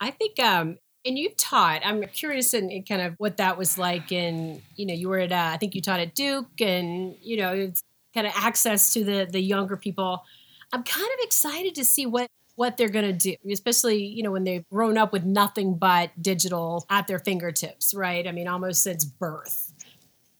Right. 0.00 0.08
I 0.08 0.10
think 0.10 0.40
um, 0.40 0.78
and 1.04 1.18
you've 1.18 1.36
taught. 1.36 1.82
I'm 1.84 2.02
curious 2.04 2.54
in, 2.54 2.70
in, 2.70 2.82
kind 2.82 3.02
of 3.02 3.14
what 3.18 3.36
that 3.36 3.58
was 3.58 3.76
like. 3.76 4.10
And 4.12 4.62
you 4.76 4.86
know, 4.86 4.94
you 4.94 5.08
were 5.08 5.18
at 5.18 5.32
uh, 5.32 5.50
I 5.52 5.56
think 5.58 5.74
you 5.74 5.80
taught 5.80 6.00
at 6.00 6.14
Duke, 6.14 6.60
and 6.60 7.16
you 7.22 7.36
know, 7.36 7.52
it's 7.52 7.82
kind 8.14 8.26
of 8.26 8.32
access 8.36 8.92
to 8.94 9.04
the 9.04 9.28
the 9.30 9.40
younger 9.40 9.76
people. 9.76 10.24
I'm 10.72 10.82
kind 10.82 11.06
of 11.06 11.18
excited 11.20 11.74
to 11.76 11.84
see 11.84 12.06
what 12.06 12.30
what 12.56 12.76
they're 12.76 12.88
going 12.88 13.06
to 13.06 13.12
do, 13.12 13.36
especially 13.50 14.04
you 14.04 14.22
know 14.22 14.32
when 14.32 14.44
they've 14.44 14.68
grown 14.70 14.96
up 14.96 15.12
with 15.12 15.24
nothing 15.24 15.74
but 15.74 16.10
digital 16.20 16.86
at 16.88 17.06
their 17.06 17.18
fingertips, 17.18 17.94
right? 17.94 18.26
I 18.26 18.32
mean, 18.32 18.48
almost 18.48 18.82
since 18.82 19.04
birth. 19.04 19.72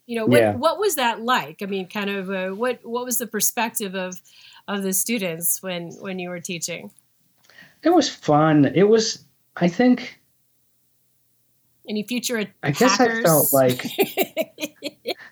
You 0.06 0.18
know, 0.18 0.26
what 0.26 0.40
yeah. 0.40 0.54
what 0.54 0.78
was 0.78 0.96
that 0.96 1.22
like? 1.22 1.62
I 1.62 1.66
mean, 1.66 1.88
kind 1.88 2.10
of 2.10 2.30
uh, 2.30 2.50
what 2.50 2.80
what 2.82 3.04
was 3.04 3.18
the 3.18 3.26
perspective 3.26 3.94
of 3.94 4.20
of 4.68 4.82
the 4.82 4.92
students 4.92 5.62
when 5.62 5.92
when 5.92 6.18
you 6.18 6.30
were 6.30 6.40
teaching? 6.40 6.90
It 7.82 7.90
was 7.90 8.08
fun. 8.08 8.64
It 8.64 8.84
was, 8.84 9.22
I 9.56 9.68
think 9.68 10.18
any 11.88 12.02
future 12.02 12.46
I 12.62 12.70
guess 12.70 12.98
I 12.98 13.22
felt 13.22 13.52
like, 13.52 13.84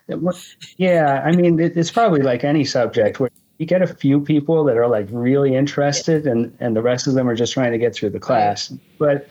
yeah, 0.76 1.22
I 1.24 1.32
mean, 1.32 1.58
it, 1.58 1.76
it's 1.76 1.90
probably 1.90 2.22
like 2.22 2.44
any 2.44 2.64
subject 2.64 3.20
where 3.20 3.30
you 3.58 3.66
get 3.66 3.82
a 3.82 3.86
few 3.86 4.20
people 4.20 4.64
that 4.64 4.76
are 4.76 4.88
like 4.88 5.06
really 5.10 5.54
interested, 5.54 6.26
and 6.26 6.54
and 6.60 6.74
the 6.76 6.82
rest 6.82 7.06
of 7.06 7.14
them 7.14 7.28
are 7.28 7.34
just 7.34 7.52
trying 7.52 7.72
to 7.72 7.78
get 7.78 7.94
through 7.94 8.10
the 8.10 8.20
class. 8.20 8.74
But 8.98 9.28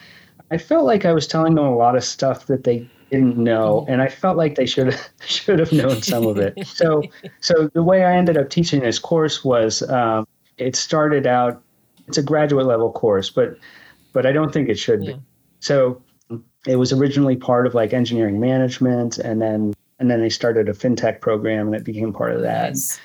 I 0.52 0.58
felt 0.58 0.86
like 0.86 1.06
I 1.06 1.14
was 1.14 1.28
telling 1.28 1.56
them 1.56 1.66
a 1.66 1.76
lot 1.76 1.96
of 1.96 2.04
stuff 2.04 2.48
that 2.48 2.64
they 2.64 2.90
didn't 3.12 3.38
know, 3.38 3.82
mm-hmm. 3.82 3.92
and 3.92 4.02
I 4.02 4.08
felt 4.08 4.38
like 4.38 4.56
they 4.56 4.66
should 4.66 4.98
should 5.26 5.60
have 5.60 5.72
known 5.72 6.02
some 6.02 6.26
of 6.26 6.38
it. 6.38 6.66
So 6.66 7.04
so 7.42 7.70
the 7.74 7.84
way 7.84 8.04
I 8.04 8.16
ended 8.16 8.38
up 8.38 8.50
teaching 8.50 8.82
this 8.82 9.00
course 9.00 9.44
was 9.44 9.82
um, 9.90 10.28
it 10.58 10.76
started 10.76 11.28
out. 11.28 11.62
It's 12.08 12.18
a 12.18 12.24
graduate 12.24 12.66
level 12.66 12.92
course, 12.92 13.30
but 13.30 13.58
but 14.14 14.26
I 14.26 14.32
don't 14.32 14.54
think 14.54 14.70
it 14.70 14.80
should 14.80 15.04
yeah. 15.04 15.14
be. 15.14 15.22
So 15.60 16.02
it 16.68 16.76
was 16.76 16.94
originally 16.94 17.36
part 17.36 17.66
of 17.66 17.74
like 17.74 17.94
engineering 17.94 18.40
management 18.40 19.18
and 19.18 19.42
then 19.42 19.74
and 20.00 20.10
then 20.10 20.22
they 20.22 20.30
started 20.30 20.68
a 20.68 20.74
fintech 20.74 21.22
program 21.22 21.68
and 21.68 21.76
it 21.76 21.84
became 21.84 22.14
part 22.14 22.34
of 22.34 22.42
that 22.42 22.70
nice. 22.70 23.00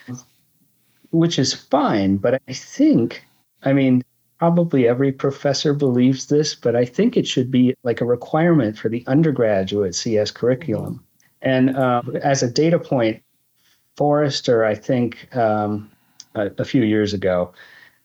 which 1.11 1.39
is 1.39 1.55
fine 1.55 2.17
but 2.17 2.41
i 2.49 2.53
think 2.53 3.25
i 3.63 3.73
mean 3.73 4.03
probably 4.39 4.87
every 4.87 5.13
professor 5.13 5.73
believes 5.73 6.27
this 6.27 6.55
but 6.55 6.77
i 6.77 6.85
think 6.85 7.17
it 7.17 7.27
should 7.27 7.51
be 7.51 7.75
like 7.83 8.01
a 8.01 8.07
requirement 8.07 8.77
for 8.79 8.89
the 8.89 9.05
undergraduate 9.07 9.95
cs 9.95 10.31
curriculum 10.31 11.03
and 11.43 11.77
uh, 11.77 12.03
as 12.23 12.43
a 12.43 12.51
data 12.51 12.79
point 12.79 13.23
forrester 13.97 14.65
i 14.65 14.75
think 14.75 15.35
um, 15.37 15.91
a, 16.35 16.51
a 16.59 16.65
few 16.65 16.83
years 16.83 17.15
ago 17.15 17.53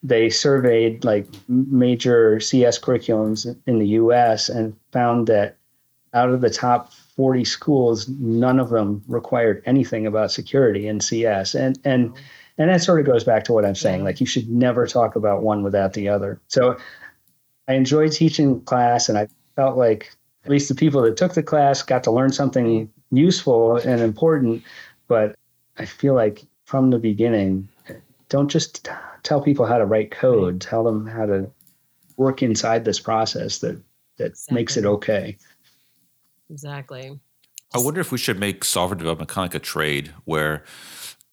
they 0.02 0.30
surveyed 0.30 1.04
like 1.04 1.26
major 1.48 2.40
CS 2.40 2.78
curriculums 2.78 3.56
in 3.66 3.78
the 3.78 3.86
US 3.88 4.48
and 4.48 4.76
found 4.90 5.28
that 5.28 5.56
out 6.14 6.30
of 6.30 6.40
the 6.40 6.50
top 6.50 6.92
40 6.92 7.44
schools, 7.44 8.08
none 8.08 8.58
of 8.58 8.70
them 8.70 9.02
required 9.06 9.62
anything 9.64 10.06
about 10.06 10.32
security 10.32 10.88
in 10.88 11.00
CS. 11.00 11.54
And 11.54 11.78
and 11.84 12.12
and 12.58 12.68
that 12.68 12.82
sort 12.82 13.00
of 13.00 13.06
goes 13.06 13.24
back 13.24 13.44
to 13.44 13.52
what 13.52 13.64
I'm 13.64 13.74
saying. 13.74 14.04
Like 14.04 14.20
you 14.20 14.26
should 14.26 14.48
never 14.50 14.86
talk 14.86 15.16
about 15.16 15.42
one 15.42 15.62
without 15.62 15.94
the 15.94 16.08
other. 16.08 16.40
So 16.48 16.76
I 17.68 17.74
enjoyed 17.74 18.12
teaching 18.12 18.60
class 18.62 19.08
and 19.08 19.16
I 19.16 19.28
felt 19.56 19.76
like 19.76 20.12
at 20.44 20.50
least 20.50 20.68
the 20.68 20.74
people 20.74 21.02
that 21.02 21.16
took 21.16 21.34
the 21.34 21.42
class 21.42 21.82
got 21.82 22.04
to 22.04 22.10
learn 22.10 22.32
something 22.32 22.90
useful 23.10 23.76
and 23.76 24.00
important. 24.00 24.64
But 25.06 25.36
I 25.78 25.84
feel 25.84 26.14
like 26.14 26.44
from 26.64 26.90
the 26.90 26.98
beginning, 26.98 27.68
don't 28.32 28.48
just 28.48 28.88
tell 29.22 29.42
people 29.42 29.66
how 29.66 29.76
to 29.76 29.84
write 29.84 30.10
code. 30.10 30.58
Tell 30.62 30.82
them 30.82 31.06
how 31.06 31.26
to 31.26 31.50
work 32.16 32.42
inside 32.42 32.82
this 32.84 32.98
process 32.98 33.58
that 33.58 33.78
that 34.16 34.30
exactly. 34.30 34.54
makes 34.54 34.76
it 34.78 34.86
okay. 34.86 35.36
Exactly. 36.48 37.20
I 37.74 37.78
wonder 37.78 38.00
if 38.00 38.10
we 38.10 38.16
should 38.16 38.40
make 38.40 38.64
software 38.64 38.96
development 38.96 39.28
kind 39.28 39.46
of 39.46 39.54
like 39.54 39.62
a 39.62 39.64
trade 39.64 40.14
where 40.24 40.64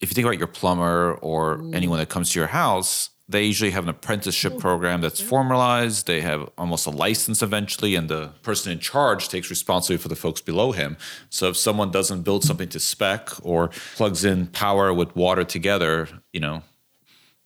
if 0.01 0.09
you 0.09 0.13
think 0.13 0.25
about 0.25 0.38
your 0.38 0.47
plumber 0.47 1.13
or 1.21 1.59
mm. 1.59 1.73
anyone 1.73 1.99
that 1.99 2.09
comes 2.09 2.31
to 2.31 2.39
your 2.39 2.47
house, 2.49 3.09
they 3.29 3.43
usually 3.43 3.71
have 3.71 3.83
an 3.83 3.89
apprenticeship 3.89 4.57
program 4.57 4.99
that's 4.99 5.21
formalized. 5.21 6.05
They 6.05 6.19
have 6.21 6.49
almost 6.57 6.85
a 6.85 6.89
license 6.89 7.41
eventually, 7.41 7.95
and 7.95 8.09
the 8.09 8.31
person 8.41 8.71
in 8.71 8.79
charge 8.79 9.29
takes 9.29 9.49
responsibility 9.49 10.01
for 10.01 10.09
the 10.09 10.15
folks 10.15 10.41
below 10.41 10.71
him. 10.71 10.97
So 11.29 11.49
if 11.49 11.55
someone 11.57 11.91
doesn't 11.91 12.23
build 12.23 12.43
something 12.43 12.69
to 12.69 12.79
spec 12.79 13.29
or 13.43 13.69
plugs 13.95 14.25
in 14.25 14.47
power 14.47 14.93
with 14.93 15.15
water 15.15 15.43
together, 15.43 16.09
you 16.33 16.39
know, 16.39 16.63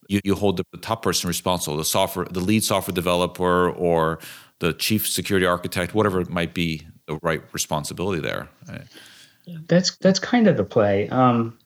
you, 0.07 0.19
you 0.23 0.35
hold 0.35 0.57
the, 0.57 0.77
top 0.79 1.01
person 1.01 1.27
responsible, 1.27 1.77
the 1.77 1.85
software, 1.85 2.25
the 2.29 2.39
lead 2.39 2.63
software 2.63 2.93
developer, 2.93 3.69
or 3.71 4.19
the 4.59 4.73
chief 4.73 5.07
security 5.07 5.45
architect, 5.45 5.93
whatever 5.93 6.21
it 6.21 6.29
might 6.29 6.53
be, 6.53 6.85
the 7.07 7.17
right 7.21 7.41
responsibility 7.51 8.21
there. 8.21 8.49
That's 9.67 9.97
that's 9.97 10.19
kind 10.19 10.47
of 10.47 10.57
the 10.57 10.63
play. 10.63 11.09
Um, 11.09 11.57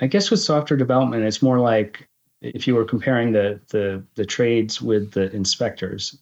I 0.00 0.06
guess 0.06 0.30
with 0.30 0.40
software 0.40 0.76
development, 0.76 1.24
it's 1.24 1.42
more 1.42 1.58
like 1.58 2.08
if 2.40 2.66
you 2.66 2.74
were 2.74 2.84
comparing 2.84 3.32
the 3.32 3.60
the 3.68 4.04
the 4.14 4.24
trades 4.24 4.80
with 4.80 5.12
the 5.12 5.34
inspectors. 5.34 6.18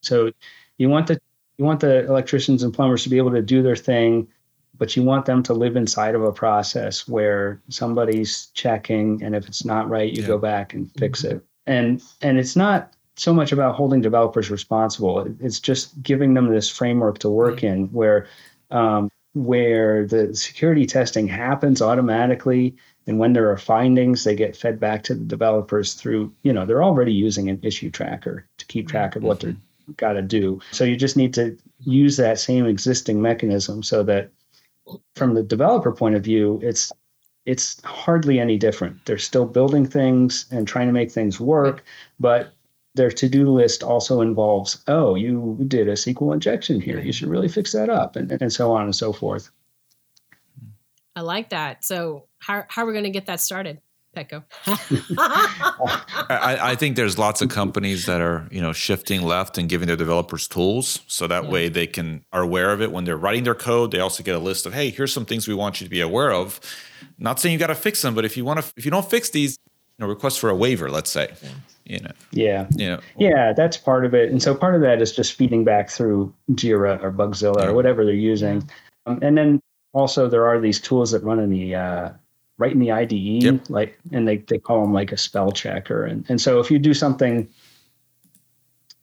So 0.00 0.32
you 0.78 0.88
want 0.88 1.06
the 1.06 1.20
you 1.58 1.64
want 1.64 1.80
the 1.80 2.04
electricians 2.06 2.62
and 2.62 2.74
plumbers 2.74 3.04
to 3.04 3.08
be 3.08 3.16
able 3.16 3.30
to 3.30 3.42
do 3.42 3.62
their 3.62 3.76
thing, 3.76 4.28
but 4.76 4.96
you 4.96 5.02
want 5.02 5.26
them 5.26 5.42
to 5.44 5.54
live 5.54 5.76
inside 5.76 6.14
of 6.14 6.22
a 6.22 6.32
process 6.32 7.06
where 7.06 7.60
somebody's 7.68 8.46
checking, 8.54 9.22
and 9.22 9.34
if 9.34 9.46
it's 9.46 9.64
not 9.64 9.88
right, 9.88 10.12
you 10.12 10.22
yeah. 10.22 10.28
go 10.28 10.38
back 10.38 10.74
and 10.74 10.90
fix 10.98 11.22
mm-hmm. 11.22 11.36
it. 11.36 11.44
And 11.66 12.02
and 12.22 12.38
it's 12.38 12.56
not 12.56 12.92
so 13.16 13.32
much 13.32 13.52
about 13.52 13.76
holding 13.76 14.00
developers 14.00 14.50
responsible. 14.50 15.26
It's 15.40 15.60
just 15.60 16.02
giving 16.02 16.34
them 16.34 16.48
this 16.48 16.68
framework 16.68 17.18
to 17.20 17.30
work 17.30 17.58
mm-hmm. 17.58 17.66
in 17.66 17.86
where 17.92 18.26
um, 18.70 19.10
where 19.34 20.06
the 20.06 20.34
security 20.34 20.86
testing 20.86 21.26
happens 21.26 21.82
automatically 21.82 22.76
and 23.06 23.18
when 23.18 23.32
there 23.32 23.50
are 23.50 23.56
findings 23.56 24.24
they 24.24 24.34
get 24.34 24.56
fed 24.56 24.78
back 24.78 25.02
to 25.02 25.14
the 25.14 25.24
developers 25.24 25.94
through 25.94 26.32
you 26.42 26.52
know 26.52 26.64
they're 26.64 26.84
already 26.84 27.12
using 27.12 27.48
an 27.50 27.58
issue 27.62 27.90
tracker 27.90 28.46
to 28.58 28.66
keep 28.66 28.88
track 28.88 29.16
of 29.16 29.24
what 29.24 29.40
they're 29.40 29.50
mm-hmm. 29.50 29.92
got 29.96 30.12
to 30.12 30.22
do 30.22 30.60
so 30.70 30.84
you 30.84 30.96
just 30.96 31.16
need 31.16 31.34
to 31.34 31.56
use 31.80 32.16
that 32.16 32.38
same 32.38 32.64
existing 32.64 33.20
mechanism 33.20 33.82
so 33.82 34.04
that 34.04 34.30
from 35.14 35.34
the 35.34 35.42
developer 35.42 35.92
point 35.92 36.14
of 36.14 36.22
view 36.22 36.60
it's 36.62 36.92
it's 37.46 37.82
hardly 37.84 38.40
any 38.40 38.56
different. 38.56 39.04
They're 39.04 39.18
still 39.18 39.44
building 39.44 39.84
things 39.84 40.46
and 40.50 40.66
trying 40.66 40.86
to 40.86 40.92
make 40.92 41.10
things 41.12 41.38
work 41.38 41.84
but 42.18 42.54
their 42.94 43.10
to-do 43.10 43.50
list 43.50 43.82
also 43.82 44.20
involves 44.20 44.82
oh 44.86 45.14
you 45.14 45.58
did 45.66 45.88
a 45.88 45.92
sql 45.92 46.32
injection 46.32 46.80
here. 46.80 47.00
You 47.00 47.12
should 47.12 47.28
really 47.28 47.48
fix 47.48 47.72
that 47.72 47.90
up 47.90 48.16
and, 48.16 48.30
and 48.32 48.52
so 48.52 48.72
on 48.72 48.84
and 48.84 48.96
so 48.96 49.12
forth. 49.12 49.50
I 51.16 51.20
like 51.20 51.50
that. 51.50 51.84
So 51.84 52.26
how, 52.38 52.64
how 52.68 52.82
are 52.82 52.86
we 52.86 52.92
going 52.92 53.04
to 53.04 53.10
get 53.10 53.26
that 53.26 53.40
started 53.40 53.80
Petko. 54.14 54.44
I, 56.30 56.58
I, 56.72 56.74
think 56.76 56.96
there's 56.96 57.18
lots 57.18 57.42
of 57.42 57.48
companies 57.48 58.06
that 58.06 58.20
are, 58.20 58.48
you 58.50 58.60
know, 58.60 58.72
shifting 58.72 59.22
left 59.22 59.58
and 59.58 59.68
giving 59.68 59.86
their 59.86 59.96
developers 59.96 60.48
tools, 60.48 61.00
so 61.06 61.26
that 61.26 61.44
yeah. 61.44 61.50
way 61.50 61.68
they 61.68 61.86
can 61.86 62.24
are 62.32 62.42
aware 62.42 62.70
of 62.70 62.80
it 62.80 62.92
when 62.92 63.04
they're 63.04 63.16
writing 63.16 63.44
their 63.44 63.54
code. 63.54 63.90
They 63.90 64.00
also 64.00 64.22
get 64.22 64.34
a 64.34 64.38
list 64.38 64.66
of, 64.66 64.74
hey, 64.74 64.90
here's 64.90 65.12
some 65.12 65.24
things 65.24 65.48
we 65.48 65.54
want 65.54 65.80
you 65.80 65.86
to 65.86 65.90
be 65.90 66.00
aware 66.00 66.32
of. 66.32 66.60
Not 67.18 67.40
saying 67.40 67.52
you 67.52 67.58
got 67.58 67.68
to 67.68 67.74
fix 67.74 68.02
them, 68.02 68.14
but 68.14 68.24
if 68.24 68.36
you 68.36 68.44
want 68.44 68.60
to, 68.60 68.72
if 68.76 68.84
you 68.84 68.90
don't 68.90 69.08
fix 69.08 69.30
these, 69.30 69.58
you 69.98 70.04
know, 70.04 70.08
request 70.08 70.40
for 70.40 70.50
a 70.50 70.56
waiver, 70.56 70.90
let's 70.90 71.10
say. 71.10 71.28
Yeah 71.42 71.50
you 71.84 71.98
know 72.00 72.10
yeah 72.30 72.66
you 72.76 72.88
know 72.88 72.98
yeah 73.18 73.52
that's 73.52 73.76
part 73.76 74.06
of 74.06 74.14
it 74.14 74.30
and 74.30 74.42
so 74.42 74.54
part 74.54 74.74
of 74.74 74.80
that 74.80 75.02
is 75.02 75.12
just 75.12 75.34
feeding 75.34 75.64
back 75.64 75.90
through 75.90 76.32
jira 76.52 77.02
or 77.02 77.12
bugzilla 77.12 77.58
yeah. 77.58 77.66
or 77.66 77.74
whatever 77.74 78.04
they're 78.04 78.14
using 78.14 78.66
um, 79.06 79.18
and 79.22 79.36
then 79.36 79.60
also 79.92 80.28
there 80.28 80.46
are 80.46 80.60
these 80.60 80.80
tools 80.80 81.10
that 81.10 81.22
run 81.22 81.38
in 81.38 81.50
the 81.50 81.74
uh, 81.74 82.10
right 82.58 82.72
in 82.72 82.78
the 82.78 82.90
ide 82.90 83.12
yep. 83.12 83.60
like 83.68 83.98
and 84.12 84.26
they, 84.28 84.38
they 84.38 84.58
call 84.58 84.80
them 84.80 84.92
like 84.92 85.12
a 85.12 85.16
spell 85.16 85.50
checker 85.50 86.04
and, 86.04 86.24
and 86.28 86.40
so 86.40 86.60
if 86.60 86.70
you 86.70 86.78
do 86.78 86.94
something 86.94 87.48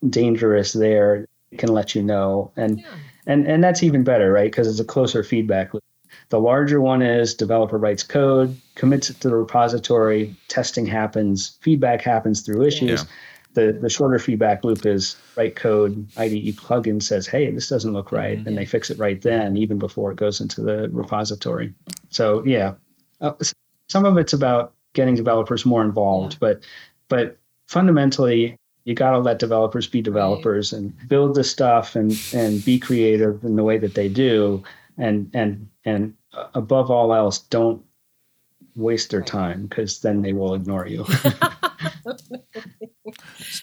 dangerous 0.09 0.73
there 0.73 1.27
it 1.51 1.59
can 1.59 1.73
let 1.73 1.93
you 1.93 2.01
know 2.01 2.51
and 2.55 2.79
yeah. 2.79 2.85
and 3.27 3.47
and 3.47 3.63
that's 3.63 3.83
even 3.83 4.03
better 4.03 4.31
right 4.31 4.51
because 4.51 4.67
it's 4.67 4.79
a 4.79 4.85
closer 4.85 5.23
feedback 5.23 5.73
loop 5.73 5.83
the 6.29 6.39
larger 6.39 6.81
one 6.81 7.01
is 7.01 7.33
developer 7.33 7.77
writes 7.77 8.03
code, 8.03 8.55
commits 8.75 9.09
it 9.09 9.19
to 9.19 9.29
the 9.29 9.35
repository, 9.35 10.35
testing 10.47 10.85
happens, 10.85 11.57
feedback 11.61 12.01
happens 12.01 12.41
through 12.41 12.63
issues. 12.65 13.03
Yeah. 13.03 13.09
The, 13.53 13.73
the 13.73 13.89
shorter 13.89 14.17
feedback 14.17 14.63
loop 14.63 14.85
is 14.85 15.17
write 15.35 15.57
code, 15.57 16.07
IDE 16.15 16.55
plugin 16.55 17.03
says, 17.03 17.27
hey, 17.27 17.51
this 17.51 17.67
doesn't 17.67 17.91
look 17.91 18.13
right. 18.13 18.37
Mm-hmm. 18.37 18.47
And 18.47 18.57
they 18.57 18.65
fix 18.65 18.89
it 18.89 18.97
right 18.97 19.21
then, 19.21 19.57
even 19.57 19.77
before 19.77 20.09
it 20.09 20.15
goes 20.15 20.39
into 20.39 20.61
the 20.61 20.87
repository. 20.93 21.73
So, 22.09 22.45
yeah, 22.45 22.75
uh, 23.21 23.33
some 23.87 24.05
of 24.05 24.17
it's 24.17 24.33
about 24.33 24.73
getting 24.93 25.15
developers 25.15 25.65
more 25.65 25.83
involved, 25.83 26.33
yeah. 26.33 26.39
but 26.39 26.63
but 27.07 27.37
fundamentally, 27.67 28.55
you 28.85 28.93
got 28.93 29.11
to 29.11 29.19
let 29.19 29.39
developers 29.39 29.87
be 29.87 30.01
developers 30.01 30.73
right. 30.73 30.81
and 30.81 31.07
build 31.07 31.35
the 31.35 31.43
stuff 31.43 31.95
and 31.95 32.19
and 32.33 32.63
be 32.65 32.79
creative 32.79 33.43
in 33.43 33.55
the 33.55 33.63
way 33.63 33.77
that 33.77 33.95
they 33.95 34.09
do 34.09 34.63
and 34.97 35.29
and 35.33 35.67
and 35.85 36.13
above 36.53 36.89
all 36.91 37.13
else, 37.13 37.39
don't 37.39 37.83
waste 38.75 39.11
their 39.11 39.21
time 39.21 39.67
because 39.67 39.99
then 40.01 40.21
they 40.21 40.33
will 40.33 40.53
ignore 40.53 40.87
you. 40.87 41.05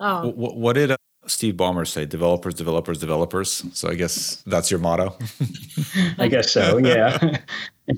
oh. 0.01 0.29
what, 0.29 0.57
what, 0.57 0.73
did 0.75 0.91
uh, 0.91 0.97
Steve 1.27 1.55
Ballmer 1.55 1.87
say? 1.87 2.05
Developers, 2.05 2.55
developers, 2.55 2.99
developers. 2.99 3.65
So 3.73 3.89
I 3.89 3.95
guess 3.95 4.43
that's 4.47 4.71
your 4.71 4.81
motto. 4.81 5.17
I 6.19 6.29
guess 6.29 6.51
so. 6.51 6.79
Yeah. 6.79 7.39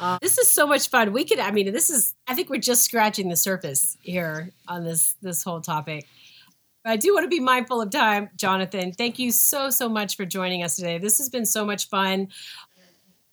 Uh, 0.00 0.18
this 0.20 0.38
is 0.38 0.50
so 0.50 0.66
much 0.66 0.88
fun. 0.88 1.12
We 1.12 1.24
could, 1.24 1.38
I 1.38 1.50
mean, 1.50 1.72
this 1.72 1.90
is, 1.90 2.14
I 2.26 2.34
think 2.34 2.50
we're 2.50 2.60
just 2.60 2.84
scratching 2.84 3.28
the 3.28 3.36
surface 3.36 3.96
here 4.00 4.50
on 4.66 4.84
this, 4.84 5.16
this 5.22 5.42
whole 5.42 5.60
topic. 5.60 6.06
But 6.84 6.90
I 6.90 6.96
do 6.96 7.12
want 7.14 7.24
to 7.24 7.28
be 7.28 7.40
mindful 7.40 7.80
of 7.80 7.90
time, 7.90 8.30
Jonathan. 8.36 8.92
Thank 8.92 9.18
you 9.18 9.32
so, 9.32 9.70
so 9.70 9.88
much 9.88 10.16
for 10.16 10.24
joining 10.24 10.62
us 10.62 10.76
today. 10.76 10.98
This 10.98 11.18
has 11.18 11.28
been 11.28 11.46
so 11.46 11.64
much 11.64 11.88
fun. 11.88 12.28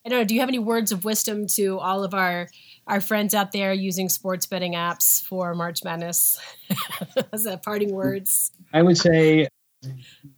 I 0.05 0.09
don't 0.09 0.19
know. 0.19 0.25
Do 0.25 0.35
you 0.35 0.39
have 0.41 0.49
any 0.49 0.59
words 0.59 0.91
of 0.91 1.03
wisdom 1.03 1.47
to 1.55 1.79
all 1.79 2.03
of 2.03 2.13
our 2.13 2.47
our 2.87 3.01
friends 3.01 3.33
out 3.33 3.51
there 3.51 3.73
using 3.73 4.07
sports 4.07 4.45
betting 4.45 4.73
apps 4.73 5.23
for 5.25 5.55
March 5.55 5.83
Madness? 5.83 6.39
As 7.33 7.45
that 7.45 7.63
parting 7.63 7.91
words? 7.91 8.51
I 8.71 8.83
would 8.83 8.99
say 8.99 9.47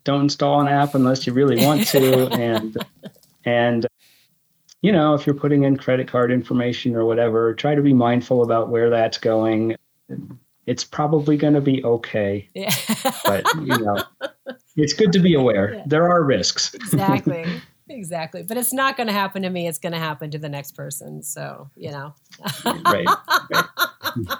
don't 0.05 0.21
install 0.21 0.61
an 0.61 0.69
app 0.69 0.95
unless 0.95 1.27
you 1.27 1.33
really 1.33 1.65
want 1.65 1.85
to, 1.87 2.27
and 2.29 2.77
and 3.43 3.85
you 4.81 4.91
know 4.91 5.13
if 5.13 5.25
you're 5.25 5.35
putting 5.35 5.63
in 5.63 5.77
credit 5.77 6.07
card 6.07 6.31
information 6.31 6.95
or 6.95 7.05
whatever, 7.05 7.53
try 7.53 7.75
to 7.75 7.81
be 7.81 7.93
mindful 7.93 8.43
about 8.43 8.69
where 8.69 8.89
that's 8.89 9.17
going. 9.17 9.75
It's 10.65 10.83
probably 10.83 11.37
going 11.37 11.53
to 11.53 11.61
be 11.61 11.83
okay, 11.83 12.47
yeah. 12.53 12.73
but 13.25 13.45
you 13.55 13.77
know 13.77 14.03
it's 14.75 14.93
good 14.93 15.11
to 15.13 15.19
be 15.19 15.33
aware. 15.33 15.75
Yeah. 15.75 15.83
There 15.85 16.09
are 16.09 16.23
risks. 16.23 16.73
Exactly 16.73 17.45
exactly. 17.89 18.43
But 18.43 18.57
it's 18.57 18.73
not 18.73 18.97
going 18.97 19.07
to 19.07 19.13
happen 19.13 19.41
to 19.43 19.49
me. 19.49 19.67
It's 19.67 19.79
going 19.79 19.93
to 19.93 19.99
happen 19.99 20.31
to 20.31 20.37
the 20.37 20.49
next 20.49 20.73
person. 20.73 21.23
So, 21.23 21.69
you 21.75 21.91
know. 21.91 22.13
right. 22.65 23.07
right. 23.51 23.65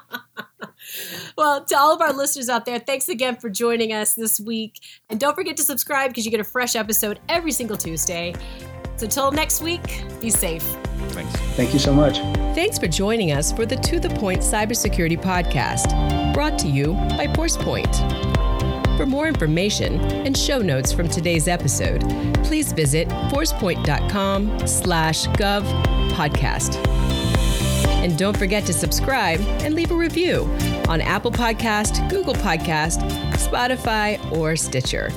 well, 1.38 1.64
to 1.66 1.78
all 1.78 1.94
of 1.94 2.02
our 2.02 2.14
listeners 2.14 2.50
out 2.50 2.66
there, 2.66 2.80
thanks 2.80 3.10
again 3.10 3.38
for 3.38 3.50
joining 3.50 3.94
us 3.94 4.14
this 4.14 4.40
week. 4.40 4.80
And 5.10 5.20
don't 5.20 5.36
forget 5.36 5.58
to 5.58 5.64
subscribe 5.64 6.12
because 6.12 6.26
you 6.26 6.32
get 6.32 6.40
a 6.40 6.46
fresh 6.46 6.76
episode 6.76 7.20
every 7.30 7.52
single 7.52 7.78
Tuesday. 7.78 8.34
So, 8.98 9.06
until 9.06 9.32
next 9.32 9.62
week, 9.62 10.04
be 10.20 10.30
safe. 10.30 10.64
Thanks. 11.10 11.32
Thank 11.56 11.74
you 11.74 11.80
so 11.80 11.94
much. 11.94 12.18
Thanks 12.56 12.78
for 12.78 12.88
joining 12.88 13.32
us 13.32 13.52
for 13.52 13.66
the 13.66 13.76
To 13.76 14.00
The 14.00 14.10
Point 14.10 14.42
Cybersecurity 14.42 15.22
Podcast, 15.22 16.34
brought 16.34 16.58
to 16.60 16.68
you 16.68 16.94
by 16.94 17.28
ForcePoint. 17.28 17.96
For 18.98 19.06
more 19.06 19.28
information 19.28 20.00
and 20.02 20.36
show 20.36 20.58
notes 20.58 20.92
from 20.92 21.08
today's 21.08 21.48
episode, 21.48 22.02
please 22.44 22.74
visit 22.74 23.08
forcepoint.com 23.08 24.68
slash 24.68 25.28
gov 25.28 25.64
podcast. 26.14 26.76
And 28.04 28.18
don't 28.18 28.36
forget 28.36 28.66
to 28.66 28.74
subscribe 28.74 29.40
and 29.62 29.76
leave 29.76 29.92
a 29.92 29.96
review 29.96 30.46
on 30.88 31.02
Apple 31.02 31.32
Podcast, 31.32 32.10
Google 32.10 32.34
Podcast, 32.34 32.98
Spotify, 33.34 34.20
or 34.32 34.56
Stitcher. 34.56 35.12